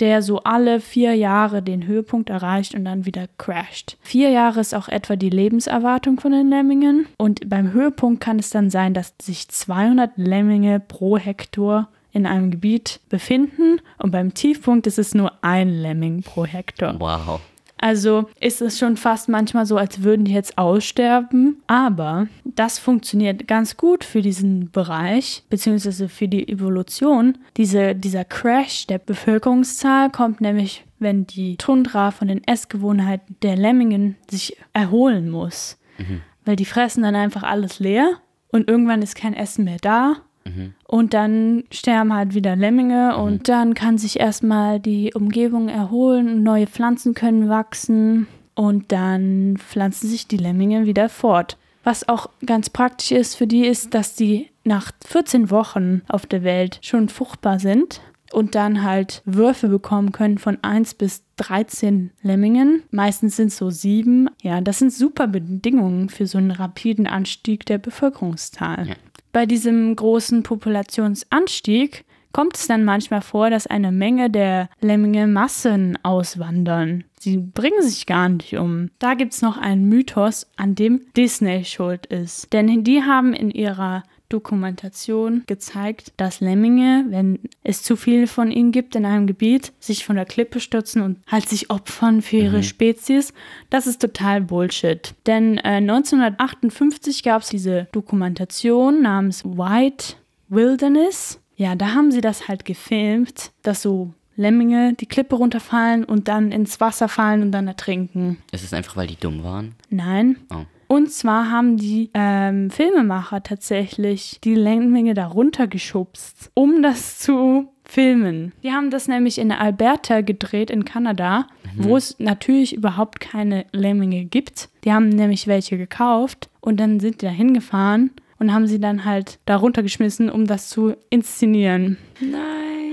der 0.02 0.24
so 0.24 0.40
alle 0.40 0.80
vier 0.80 1.14
Jahre 1.14 1.62
den 1.62 1.86
Höhepunkt 1.86 2.32
erreicht 2.32 2.74
und 2.74 2.86
dann 2.86 3.06
wieder 3.06 3.28
crasht. 3.38 3.98
Vier 4.02 4.32
Jahre 4.32 4.60
ist 4.60 4.74
auch 4.74 4.90
etwa 4.90 5.16
die 5.16 5.30
Lebenserwartung 5.30 6.20
von 6.20 6.32
den 6.32 6.50
Lemmingen 6.50 7.06
und 7.18 7.48
beim 7.48 7.72
Höhepunkt 7.72 8.20
kann 8.20 8.40
es 8.40 8.50
dann 8.50 8.72
sein, 8.72 8.96
dass 8.96 9.14
sich 9.22 9.48
200 9.48 10.18
Lemminge 10.18 10.80
pro 10.80 11.18
Hektar 11.18 11.90
in 12.12 12.26
einem 12.26 12.52
Gebiet 12.52 13.00
befinden 13.10 13.82
und 13.98 14.12
beim 14.12 14.34
Tiefpunkt 14.34 14.88
ist 14.88 15.00
es 15.00 15.14
nur 15.14 15.32
ein 15.44 15.70
Lemming 15.70 16.24
pro 16.24 16.46
Hektar. 16.46 17.00
Wow. 17.00 17.42
Also 17.82 18.30
ist 18.40 18.62
es 18.62 18.78
schon 18.78 18.96
fast 18.96 19.28
manchmal 19.28 19.66
so, 19.66 19.76
als 19.76 20.04
würden 20.04 20.24
die 20.24 20.34
jetzt 20.34 20.58
aussterben. 20.60 21.62
Aber 21.66 22.28
das 22.46 22.78
funktioniert 22.78 23.48
ganz 23.48 23.76
gut 23.76 24.04
für 24.04 24.22
diesen 24.22 24.70
Bereich, 24.70 25.44
beziehungsweise 25.50 26.08
für 26.08 26.28
die 26.28 26.48
Evolution. 26.48 27.40
Diese, 27.58 27.96
dieser 27.96 28.24
Crash 28.24 28.86
der 28.86 29.00
Bevölkerungszahl 29.00 30.12
kommt 30.12 30.42
nämlich, 30.42 30.86
wenn 31.00 31.26
die 31.26 31.58
Tundra 31.58 32.12
von 32.12 32.28
den 32.28 32.44
Essgewohnheiten 32.48 33.36
der 33.42 33.56
Lemmingen 33.56 34.16
sich 34.30 34.58
erholen 34.74 35.32
muss. 35.32 35.80
Mhm. 35.98 36.22
Weil 36.46 36.56
die 36.56 36.66
fressen 36.66 37.02
dann 37.02 37.16
einfach 37.16 37.44
alles 37.44 37.80
leer 37.80 38.12
und 38.50 38.70
irgendwann 38.70 39.02
ist 39.02 39.16
kein 39.16 39.34
Essen 39.34 39.66
mehr 39.66 39.80
da 39.82 40.18
Mhm. 40.56 40.74
Und 40.88 41.14
dann 41.14 41.64
sterben 41.72 42.14
halt 42.14 42.34
wieder 42.34 42.56
Lemminge 42.56 43.14
mhm. 43.16 43.24
und 43.24 43.50
dann 43.50 43.74
kann 43.74 43.98
sich 43.98 44.20
erstmal 44.20 44.80
die 44.80 45.14
Umgebung 45.14 45.70
erholen, 45.70 46.44
neue 46.44 46.68
Pflanzen 46.68 47.14
können 47.14 47.50
wachsen 47.50 48.28
und 48.56 48.92
dann 48.92 49.56
pflanzen 49.58 50.10
sich 50.10 50.28
die 50.28 50.38
Lemminge 50.38 50.86
wieder 50.86 51.10
fort. 51.10 51.58
Was 51.84 52.08
auch 52.08 52.30
ganz 52.46 52.70
praktisch 52.70 53.12
ist 53.12 53.36
für 53.36 53.48
die 53.48 53.66
ist, 53.66 53.94
dass 53.94 54.16
die 54.16 54.50
nach 54.64 54.92
14 55.06 55.50
Wochen 55.50 56.04
auf 56.08 56.26
der 56.26 56.44
Welt 56.44 56.80
schon 56.82 57.10
fruchtbar 57.10 57.60
sind 57.60 58.02
und 58.32 58.56
dann 58.56 58.84
halt 58.84 59.22
Würfe 59.26 59.68
bekommen 59.68 60.12
können 60.12 60.38
von 60.38 60.58
1 60.62 60.94
bis 60.96 61.24
13 61.38 62.12
Lemmingen. 62.22 62.84
Meistens 62.92 63.36
sind 63.36 63.48
es 63.48 63.58
so 63.58 63.70
sieben. 63.70 64.30
Ja, 64.42 64.62
das 64.62 64.80
sind 64.80 64.94
super 64.94 65.28
Bedingungen 65.28 66.10
für 66.10 66.28
so 66.28 66.38
einen 66.38 66.52
rapiden 66.52 67.08
Anstieg 67.08 67.66
der 67.66 67.78
Bevölkerungszahl. 67.78 68.90
Ja. 68.90 68.96
Bei 69.32 69.46
diesem 69.46 69.96
großen 69.96 70.44
Populationsanstieg 70.44 72.06
kommt 72.34 72.56
es 72.56 72.68
dann 72.68 72.86
manchmal 72.86 73.22
vor, 73.22 73.50
dass 73.50 73.68
eine 73.68 73.92
Menge 73.92 74.30
der 74.30 74.70
Lemminge 74.80 75.28
Massen 75.28 75.98
auswandern. 76.04 77.04
Sie 77.20 77.38
bringen 77.38 77.82
sich 77.82 78.06
gar 78.06 78.30
nicht 78.30 78.58
um. 78.58 78.90
Da 79.00 79.14
gibt 79.14 79.34
es 79.34 79.42
noch 79.42 79.58
einen 79.58 79.88
Mythos, 79.88 80.48
an 80.56 80.76
dem 80.76 81.02
Disney 81.16 81.66
schuld 81.66 82.06
ist. 82.06 82.52
Denn 82.54 82.84
die 82.84 83.04
haben 83.04 83.34
in 83.34 83.52
ihrer 83.52 84.04
Dokumentation 84.32 85.44
gezeigt, 85.48 86.14
dass 86.18 86.40
Lemminge, 86.40 87.06
wenn 87.10 87.40
es 87.64 87.84
zu 87.84 87.96
viele 87.96 88.28
von 88.28 88.52
ihnen 88.52 88.72
gibt 88.72 88.96
in 88.96 89.06
einem 89.06 89.28
Gebiet, 89.28 89.74
sich 89.80 90.06
von 90.06 90.16
der 90.16 90.26
Klippe 90.26 90.60
stürzen 90.60 91.02
und 91.02 91.18
halt 91.28 91.48
sich 91.50 91.70
opfern 91.70 92.22
für 92.22 92.38
ihre 92.38 92.58
mhm. 92.58 92.64
Spezies. 92.64 93.34
Das 93.70 93.88
ist 93.88 94.02
total 94.02 94.42
Bullshit. 94.42 95.14
Denn 95.28 95.58
äh, 95.58 95.78
1958 95.78 97.24
gab 97.24 97.42
es 97.42 97.50
diese 97.50 97.88
Dokumentation 97.92 99.02
namens 99.02 99.44
White 99.46 100.16
Wilderness. 100.50 101.40
Ja, 101.56 101.76
da 101.76 101.94
haben 101.94 102.12
sie 102.12 102.22
das 102.22 102.48
halt 102.48 102.66
gefilmt, 102.66 103.52
dass 103.62 103.82
so 103.82 104.14
Lemminge 104.36 104.94
die 104.94 105.06
Klippe 105.06 105.36
runterfallen 105.36 106.04
und 106.04 106.28
dann 106.28 106.52
ins 106.52 106.80
Wasser 106.80 107.08
fallen 107.08 107.42
und 107.44 107.52
dann 107.52 107.68
ertrinken. 107.68 108.38
Ist 108.52 108.64
es 108.64 108.74
einfach, 108.74 108.96
weil 108.96 109.08
die 109.08 109.18
dumm 109.18 109.44
waren? 109.44 109.76
Nein. 109.90 110.38
Oh. 110.50 110.66
Und 110.92 111.10
zwar 111.10 111.50
haben 111.50 111.78
die 111.78 112.10
ähm, 112.14 112.70
Filmemacher 112.70 113.44
tatsächlich 113.44 114.42
die 114.44 114.56
Lemminge 114.56 115.14
darunter 115.14 115.66
geschubst, 115.68 116.52
um 116.54 116.84
das 116.84 117.18
zu 117.18 117.70
filmen. 117.86 118.52
Die 118.62 118.74
haben 118.74 118.90
das 118.90 119.08
nämlich 119.08 119.38
in 119.38 119.54
Alberta 119.54 120.20
gedreht 120.20 120.70
in 120.70 120.84
Kanada, 120.84 121.48
mhm. 121.78 121.86
wo 121.86 121.96
es 121.96 122.20
natürlich 122.20 122.76
überhaupt 122.76 123.22
keine 123.22 123.66
Lemminge 123.72 124.26
gibt. 124.26 124.68
Die 124.84 124.92
haben 124.92 125.08
nämlich 125.08 125.48
welche 125.48 125.78
gekauft 125.78 126.50
und 126.60 126.78
dann 126.82 127.00
sind 127.00 127.22
die 127.22 127.26
da 127.26 127.32
hingefahren 127.32 128.12
und 128.38 128.52
haben 128.52 128.68
sie 128.68 128.82
dann 128.82 129.06
halt 129.06 129.40
darunter 129.46 129.84
geschmissen, 129.84 130.30
um 130.30 130.46
das 130.46 130.68
zu 130.68 130.98
inszenieren. 131.10 132.00
Nein, 132.20 132.92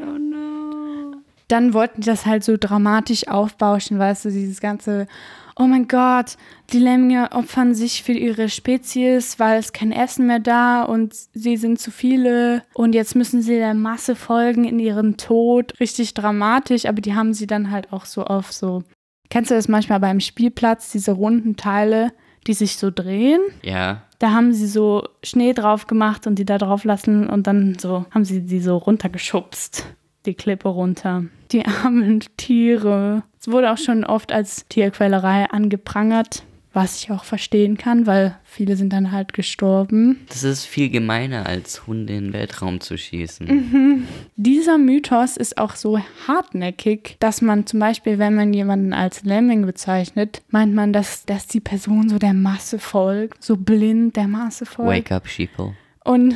oh 0.00 0.16
no. 0.16 1.16
Dann 1.48 1.74
wollten 1.74 2.02
die 2.02 2.06
das 2.06 2.24
halt 2.24 2.44
so 2.44 2.56
dramatisch 2.56 3.26
aufbauschen, 3.26 3.98
weißt 3.98 4.26
du, 4.26 4.30
dieses 4.30 4.60
ganze 4.60 5.08
oh 5.56 5.64
mein 5.64 5.88
Gott, 5.88 6.36
die 6.72 6.78
Lemminge 6.78 7.32
opfern 7.32 7.74
sich 7.74 8.02
für 8.02 8.12
ihre 8.12 8.48
Spezies, 8.48 9.38
weil 9.38 9.58
es 9.58 9.72
kein 9.72 9.92
Essen 9.92 10.26
mehr 10.26 10.40
da 10.40 10.82
und 10.82 11.14
sie 11.34 11.56
sind 11.56 11.78
zu 11.78 11.90
viele 11.90 12.62
und 12.74 12.94
jetzt 12.94 13.14
müssen 13.14 13.42
sie 13.42 13.56
der 13.56 13.74
Masse 13.74 14.16
folgen 14.16 14.64
in 14.64 14.78
ihren 14.78 15.16
Tod. 15.16 15.78
Richtig 15.80 16.14
dramatisch, 16.14 16.86
aber 16.86 17.00
die 17.00 17.14
haben 17.14 17.34
sie 17.34 17.46
dann 17.46 17.70
halt 17.70 17.92
auch 17.92 18.04
so 18.04 18.24
auf 18.24 18.52
so. 18.52 18.82
Kennst 19.30 19.50
du 19.50 19.54
das 19.54 19.68
manchmal 19.68 20.00
beim 20.00 20.20
Spielplatz, 20.20 20.90
diese 20.90 21.12
runden 21.12 21.56
Teile, 21.56 22.12
die 22.46 22.54
sich 22.54 22.76
so 22.76 22.90
drehen? 22.90 23.40
Ja. 23.62 24.02
Da 24.18 24.30
haben 24.30 24.52
sie 24.52 24.66
so 24.66 25.04
Schnee 25.22 25.52
drauf 25.52 25.86
gemacht 25.86 26.26
und 26.26 26.38
die 26.38 26.44
da 26.44 26.58
drauf 26.58 26.84
lassen 26.84 27.28
und 27.28 27.46
dann 27.46 27.78
so 27.78 28.04
haben 28.10 28.24
sie 28.24 28.42
die 28.42 28.60
so 28.60 28.76
runtergeschubst 28.76 29.86
die 30.26 30.34
Klippe 30.34 30.68
runter. 30.68 31.24
Die 31.50 31.64
armen 31.84 32.20
Tiere. 32.36 33.22
Es 33.40 33.48
wurde 33.48 33.72
auch 33.72 33.78
schon 33.78 34.04
oft 34.04 34.32
als 34.32 34.66
Tierquälerei 34.68 35.50
angeprangert. 35.50 36.44
Was 36.74 37.02
ich 37.02 37.10
auch 37.10 37.24
verstehen 37.24 37.76
kann, 37.76 38.06
weil 38.06 38.38
viele 38.44 38.76
sind 38.76 38.94
dann 38.94 39.12
halt 39.12 39.34
gestorben. 39.34 40.24
Das 40.30 40.42
ist 40.42 40.64
viel 40.64 40.88
gemeiner, 40.88 41.44
als 41.44 41.86
Hunde 41.86 42.14
in 42.14 42.24
den 42.24 42.32
Weltraum 42.32 42.80
zu 42.80 42.96
schießen. 42.96 44.08
Dieser 44.36 44.78
Mythos 44.78 45.36
ist 45.36 45.58
auch 45.58 45.76
so 45.76 45.98
hartnäckig, 46.26 47.16
dass 47.20 47.42
man 47.42 47.66
zum 47.66 47.78
Beispiel, 47.78 48.18
wenn 48.18 48.34
man 48.34 48.54
jemanden 48.54 48.94
als 48.94 49.22
Lemming 49.22 49.66
bezeichnet, 49.66 50.40
meint 50.48 50.72
man, 50.72 50.94
dass, 50.94 51.26
dass 51.26 51.46
die 51.46 51.60
Person 51.60 52.08
so 52.08 52.18
der 52.18 52.32
Masse 52.32 52.78
folgt, 52.78 53.44
so 53.44 53.58
blind 53.58 54.16
der 54.16 54.28
Masse 54.28 54.64
folgt. 54.64 55.10
Wake 55.10 55.12
up, 55.12 55.28
Sheeple. 55.28 55.74
Und 56.04 56.34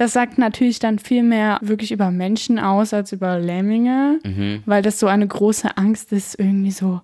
das 0.00 0.14
sagt 0.14 0.38
natürlich 0.38 0.78
dann 0.78 0.98
viel 0.98 1.22
mehr 1.22 1.58
wirklich 1.60 1.92
über 1.92 2.10
Menschen 2.10 2.58
aus 2.58 2.94
als 2.94 3.12
über 3.12 3.38
Lemminge, 3.38 4.18
weil 4.64 4.80
das 4.80 4.98
so 4.98 5.08
eine 5.08 5.26
große 5.26 5.76
Angst 5.76 6.10
ist, 6.14 6.38
irgendwie 6.38 6.70
so, 6.70 7.02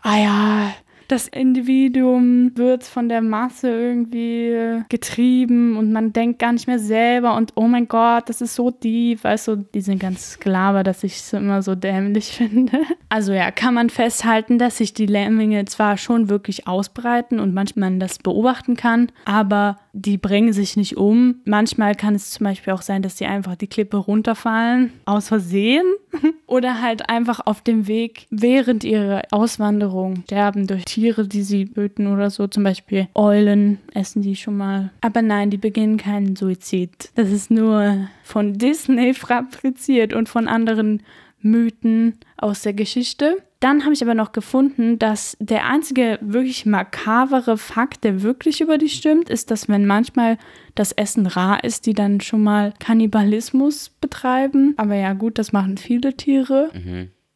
ah 0.00 0.16
ja, 0.16 0.72
das 1.10 1.26
Individuum 1.26 2.52
wird 2.56 2.84
von 2.84 3.08
der 3.08 3.20
Masse 3.20 3.68
irgendwie 3.68 4.82
getrieben 4.88 5.76
und 5.76 5.92
man 5.92 6.12
denkt 6.12 6.38
gar 6.38 6.52
nicht 6.52 6.66
mehr 6.66 6.78
selber 6.78 7.36
und 7.36 7.52
oh 7.56 7.66
mein 7.66 7.88
Gott, 7.88 8.28
das 8.28 8.40
ist 8.40 8.54
so 8.54 8.70
deep, 8.70 9.24
weißt 9.24 9.48
du, 9.48 9.56
diese 9.56 9.96
ganze 9.96 10.22
Sklave, 10.22 10.82
dass 10.82 11.02
ich 11.02 11.16
es 11.16 11.32
immer 11.32 11.62
so 11.62 11.74
dämlich 11.74 12.32
finde. 12.36 12.78
Also 13.10 13.32
ja, 13.32 13.50
kann 13.50 13.74
man 13.74 13.90
festhalten, 13.90 14.58
dass 14.58 14.78
sich 14.78 14.94
die 14.94 15.06
Lemminge 15.06 15.64
zwar 15.64 15.98
schon 15.98 16.30
wirklich 16.30 16.66
ausbreiten 16.68 17.38
und 17.38 17.52
manchmal 17.52 17.90
man 17.90 18.00
das 18.00 18.18
beobachten 18.18 18.76
kann, 18.76 19.10
aber 19.24 19.78
die 19.92 20.18
bringen 20.18 20.52
sich 20.52 20.76
nicht 20.76 20.96
um. 20.96 21.36
Manchmal 21.44 21.94
kann 21.94 22.14
es 22.14 22.30
zum 22.30 22.44
Beispiel 22.44 22.72
auch 22.72 22.82
sein, 22.82 23.02
dass 23.02 23.18
sie 23.18 23.26
einfach 23.26 23.56
die 23.56 23.66
Klippe 23.66 23.96
runterfallen, 23.96 24.92
aus 25.04 25.28
Versehen. 25.28 25.84
Oder 26.46 26.82
halt 26.82 27.08
einfach 27.08 27.40
auf 27.44 27.62
dem 27.62 27.86
Weg 27.86 28.26
während 28.30 28.84
ihrer 28.84 29.22
Auswanderung 29.30 30.22
sterben 30.24 30.66
durch 30.66 30.84
Tiere, 30.84 31.26
die 31.26 31.42
sie 31.42 31.66
töten 31.66 32.08
oder 32.08 32.30
so. 32.30 32.48
Zum 32.48 32.64
Beispiel 32.64 33.06
Eulen 33.14 33.78
essen 33.94 34.22
die 34.22 34.34
schon 34.34 34.56
mal. 34.56 34.90
Aber 35.00 35.22
nein, 35.22 35.50
die 35.50 35.56
beginnen 35.56 35.96
keinen 35.96 36.34
Suizid. 36.34 37.10
Das 37.14 37.30
ist 37.30 37.50
nur 37.52 38.08
von 38.24 38.54
Disney 38.54 39.14
fabriziert 39.14 40.12
und 40.12 40.28
von 40.28 40.48
anderen 40.48 41.02
Mythen 41.40 42.18
aus 42.36 42.62
der 42.62 42.74
Geschichte. 42.74 43.38
Dann 43.60 43.84
habe 43.84 43.92
ich 43.92 44.02
aber 44.02 44.14
noch 44.14 44.32
gefunden, 44.32 44.98
dass 44.98 45.36
der 45.38 45.66
einzige 45.66 46.18
wirklich 46.22 46.64
makabere 46.64 47.58
Fakt, 47.58 48.04
der 48.04 48.22
wirklich 48.22 48.62
über 48.62 48.78
die 48.78 48.88
stimmt, 48.88 49.28
ist, 49.28 49.50
dass 49.50 49.68
wenn 49.68 49.86
manchmal 49.86 50.38
das 50.74 50.92
Essen 50.92 51.26
rar 51.26 51.62
ist, 51.62 51.84
die 51.84 51.92
dann 51.92 52.22
schon 52.22 52.42
mal 52.42 52.72
Kannibalismus 52.78 53.90
betreiben. 53.90 54.74
Aber 54.78 54.94
ja 54.94 55.12
gut, 55.12 55.38
das 55.38 55.52
machen 55.52 55.76
viele 55.76 56.16
Tiere. 56.16 56.70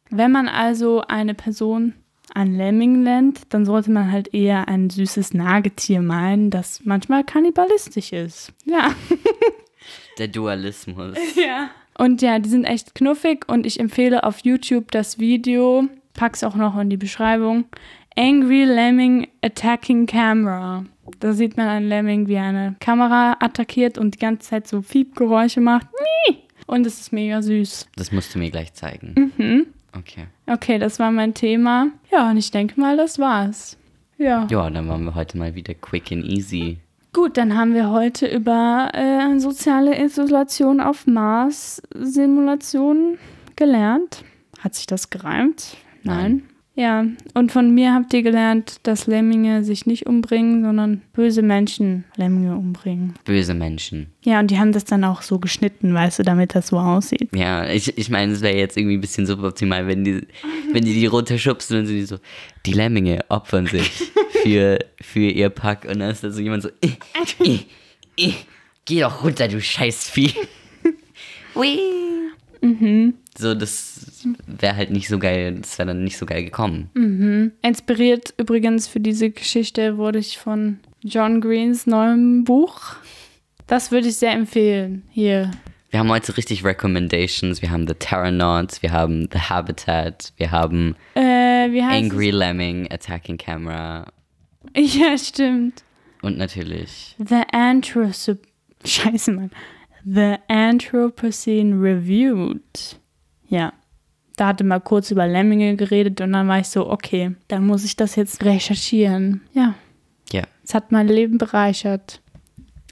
Wenn 0.09 0.31
man 0.31 0.47
also 0.47 1.01
eine 1.01 1.35
Person 1.35 1.93
ein 2.33 2.55
Lemming 2.55 3.03
nennt, 3.03 3.53
dann 3.53 3.65
sollte 3.65 3.91
man 3.91 4.11
halt 4.11 4.33
eher 4.33 4.67
ein 4.67 4.89
süßes 4.89 5.33
Nagetier 5.33 6.01
meinen, 6.01 6.49
das 6.49 6.81
manchmal 6.83 7.23
kannibalistisch 7.23 8.13
ist. 8.13 8.51
Ja. 8.65 8.93
Der 10.17 10.27
Dualismus. 10.27 11.17
Ja. 11.35 11.69
Und 11.97 12.21
ja, 12.21 12.39
die 12.39 12.49
sind 12.49 12.65
echt 12.65 12.95
knuffig 12.95 13.47
und 13.47 13.65
ich 13.65 13.79
empfehle 13.79 14.23
auf 14.23 14.39
YouTube 14.39 14.91
das 14.91 15.19
Video, 15.19 15.87
pack's 16.15 16.43
auch 16.43 16.55
noch 16.55 16.77
in 16.77 16.89
die 16.89 16.97
Beschreibung. 16.97 17.65
Angry 18.17 18.63
Lemming 18.63 19.27
Attacking 19.41 20.05
Camera. 20.05 20.85
Da 21.19 21.33
sieht 21.33 21.57
man 21.57 21.67
ein 21.67 21.87
Lemming, 21.87 22.27
wie 22.27 22.37
eine 22.37 22.75
Kamera 22.79 23.37
attackiert 23.39 23.97
und 23.97 24.15
die 24.15 24.19
ganze 24.19 24.49
Zeit 24.49 24.67
so 24.67 24.81
Fiebgeräusche 24.81 25.61
macht. 25.61 25.87
Und 26.67 26.87
es 26.87 26.99
ist 26.99 27.13
mega 27.13 27.41
süß. 27.41 27.87
Das 27.95 28.11
musst 28.11 28.33
du 28.33 28.39
mir 28.39 28.49
gleich 28.49 28.73
zeigen. 28.73 29.31
Mhm. 29.37 29.67
Okay. 29.97 30.25
Okay, 30.47 30.79
das 30.79 30.99
war 30.99 31.11
mein 31.11 31.33
Thema. 31.33 31.89
Ja, 32.11 32.29
und 32.29 32.37
ich 32.37 32.51
denke 32.51 32.79
mal, 32.79 32.97
das 32.97 33.19
war's. 33.19 33.77
Ja. 34.17 34.47
Ja, 34.49 34.69
dann 34.69 34.87
waren 34.87 35.03
wir 35.03 35.15
heute 35.15 35.37
mal 35.37 35.55
wieder 35.55 35.73
quick 35.73 36.11
and 36.11 36.25
easy. 36.25 36.77
Gut, 37.13 37.37
dann 37.37 37.57
haben 37.57 37.73
wir 37.73 37.91
heute 37.91 38.27
über 38.27 38.89
äh, 38.93 39.39
soziale 39.39 40.03
Isolation 40.03 40.81
auf 40.81 41.07
Mars 41.07 41.81
Simulationen 41.93 43.17
gelernt. 43.55 44.23
Hat 44.59 44.75
sich 44.75 44.85
das 44.87 45.09
gereimt? 45.09 45.77
Nein. 46.05 46.43
Ja, 46.77 47.05
und 47.33 47.53
von 47.53 47.73
mir 47.73 47.93
habt 47.93 48.13
ihr 48.13 48.21
gelernt, 48.21 48.81
dass 48.83 49.07
Lemminge 49.07 49.63
sich 49.63 49.85
nicht 49.85 50.07
umbringen, 50.07 50.61
sondern 50.61 51.01
böse 51.13 51.41
Menschen 51.41 52.03
Lemminge 52.17 52.57
umbringen. 52.57 53.13
Böse 53.23 53.53
Menschen. 53.53 54.07
Ja, 54.25 54.41
und 54.41 54.51
die 54.51 54.59
haben 54.59 54.73
das 54.73 54.83
dann 54.83 55.05
auch 55.05 55.21
so 55.21 55.39
geschnitten, 55.39 55.93
weißt 55.93 56.19
du, 56.19 56.23
damit 56.23 56.53
das 56.53 56.67
so 56.67 56.77
aussieht. 56.77 57.29
Ja, 57.33 57.65
ich, 57.69 57.97
ich 57.97 58.09
meine, 58.09 58.33
es 58.33 58.41
wäre 58.41 58.57
jetzt 58.57 58.75
irgendwie 58.75 58.97
ein 58.97 59.01
bisschen 59.01 59.25
suboptimal, 59.25 59.87
wenn 59.87 60.03
die, 60.03 60.27
wenn 60.73 60.83
die 60.83 60.93
die 60.93 61.05
runterschubsen 61.05 61.79
und 61.79 61.85
sind 61.85 61.95
die 61.95 62.05
so, 62.05 62.17
die 62.65 62.73
Lemminge 62.73 63.23
opfern 63.29 63.67
sich 63.67 63.89
für, 64.43 64.79
für 64.99 65.29
ihr 65.29 65.49
Pack 65.49 65.85
und 65.85 65.99
dann 65.99 66.11
ist 66.11 66.25
da 66.25 66.31
so 66.31 66.41
jemand 66.41 66.63
so, 66.63 66.69
eh, 66.81 66.91
eh, 67.41 67.59
eh, 68.17 68.33
geh 68.83 68.99
doch 68.99 69.23
runter, 69.23 69.47
du 69.47 69.61
Scheißvieh. 69.61 70.33
Ui. 72.61 73.13
So, 73.37 73.53
das 73.53 74.25
wäre 74.47 74.75
halt 74.75 74.91
nicht 74.91 75.07
so 75.07 75.19
geil, 75.19 75.57
das 75.61 75.77
wäre 75.77 75.87
dann 75.87 76.03
nicht 76.03 76.17
so 76.17 76.25
geil 76.25 76.43
gekommen. 76.43 77.51
Inspiriert 77.61 78.33
übrigens 78.37 78.87
für 78.87 78.99
diese 78.99 79.29
Geschichte 79.29 79.97
wurde 79.97 80.19
ich 80.19 80.37
von 80.37 80.79
John 81.01 81.41
Greens 81.41 81.85
neuem 81.85 82.43
Buch. 82.43 82.95
Das 83.67 83.91
würde 83.91 84.07
ich 84.07 84.15
sehr 84.17 84.31
empfehlen. 84.31 85.03
Hier. 85.09 85.51
Wir 85.89 85.99
haben 85.99 86.09
heute 86.09 86.35
richtig 86.37 86.63
Recommendations. 86.63 87.61
Wir 87.61 87.71
haben 87.71 87.87
The 87.87 87.93
Terranauts, 87.93 88.81
wir 88.81 88.91
haben 88.91 89.27
The 89.31 89.39
Habitat, 89.39 90.33
wir 90.37 90.51
haben 90.51 90.95
Äh, 91.15 91.81
Angry 91.81 92.31
Lemming, 92.31 92.91
Attacking 92.91 93.37
Camera 93.37 94.05
es? 94.73 94.95
Ja, 94.99 95.17
stimmt. 95.17 95.83
und 96.21 96.37
natürlich 96.37 97.15
The 97.17 97.41
Anthrop... 97.51 98.13
Scheiße, 98.85 99.31
Mann. 99.31 99.51
The 100.05 100.35
Anthropocene 100.47 101.81
Reviewed. 101.81 102.99
Ja. 103.47 103.73
Da 104.37 104.47
hatte 104.47 104.63
mal 104.63 104.79
kurz 104.79 105.11
über 105.11 105.25
Lemminge 105.25 105.75
geredet 105.75 106.21
und 106.21 106.33
dann 106.33 106.47
war 106.47 106.59
ich 106.59 106.67
so, 106.67 106.89
okay, 106.89 107.35
dann 107.47 107.65
muss 107.65 107.83
ich 107.85 107.95
das 107.95 108.15
jetzt 108.15 108.43
recherchieren. 108.43 109.41
Ja, 109.53 109.75
Ja, 110.31 110.43
es 110.63 110.73
hat 110.73 110.91
mein 110.91 111.07
Leben 111.07 111.37
bereichert. 111.37 112.21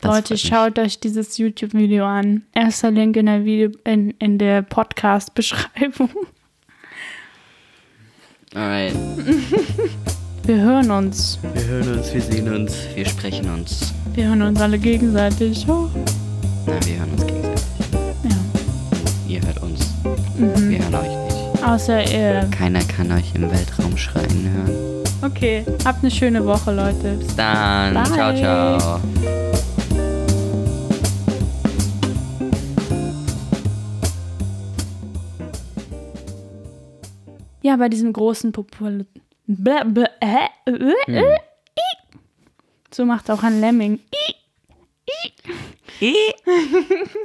Das 0.02 0.16
Leute, 0.16 0.38
schaut 0.38 0.80
euch 0.80 1.00
dieses 1.00 1.38
YouTube-Video 1.38 2.06
an. 2.06 2.44
Erster 2.54 2.92
Link 2.92 3.16
in 3.16 3.28
der, 3.28 3.46
Video 3.46 3.72
in, 3.84 4.12
in 4.12 4.38
der 4.38 4.62
Podcast-Beschreibung. 4.62 6.10
alright. 8.56 8.96
Wir 10.46 10.58
hören 10.58 10.92
uns. 10.92 11.40
Wir 11.54 11.66
hören 11.66 11.94
uns, 11.94 12.14
wir 12.14 12.22
sehen 12.22 12.54
uns, 12.54 12.76
wir 12.96 13.06
sprechen 13.06 13.50
uns. 13.50 13.94
Wir 14.14 14.28
hören 14.28 14.42
uns 14.42 14.60
alle 14.60 14.78
gegenseitig. 14.78 15.66
Oh. 15.70 15.90
Na, 16.66 16.74
wir 16.86 16.98
hören 17.00 17.12
uns 17.12 17.26
gegenseitig. 17.28 17.66
Ja. 18.24 18.38
Ihr 19.28 19.42
hört 19.46 19.62
uns. 19.62 19.94
Wir 20.36 20.80
hören 20.80 20.96
euch 20.96 21.34
nicht. 21.54 21.64
Außer 21.64 22.04
ihr. 22.12 22.48
Keiner 22.52 22.84
kann 22.84 23.12
euch 23.12 23.34
im 23.36 23.50
Weltraum 23.52 23.96
schreien 23.98 24.50
hören. 24.52 25.04
Okay, 25.24 25.64
habt 25.86 26.02
eine 26.02 26.12
schöne 26.12 26.46
Woche, 26.46 26.74
Leute. 26.74 27.14
Bis 27.18 27.36
dann. 27.36 27.94
Bye. 27.94 28.04
Ciao, 28.06 28.36
ciao. 28.36 29.00
Ja, 37.62 37.76
bei 37.78 37.90
diesem 37.90 38.14
großen 38.14 38.52
Popul... 38.52 39.06
Bläh, 39.46 39.84
bläh, 39.86 40.06
äh, 40.22 40.48
äh, 40.66 40.72
äh, 40.72 40.94
Hm. 41.06 41.16
i. 41.18 42.18
So 42.94 43.06
macht 43.06 43.30
auch 43.30 43.44
ein 43.44 43.60
Lemming. 43.60 44.00
I. 44.14 44.36
Et 46.02 46.36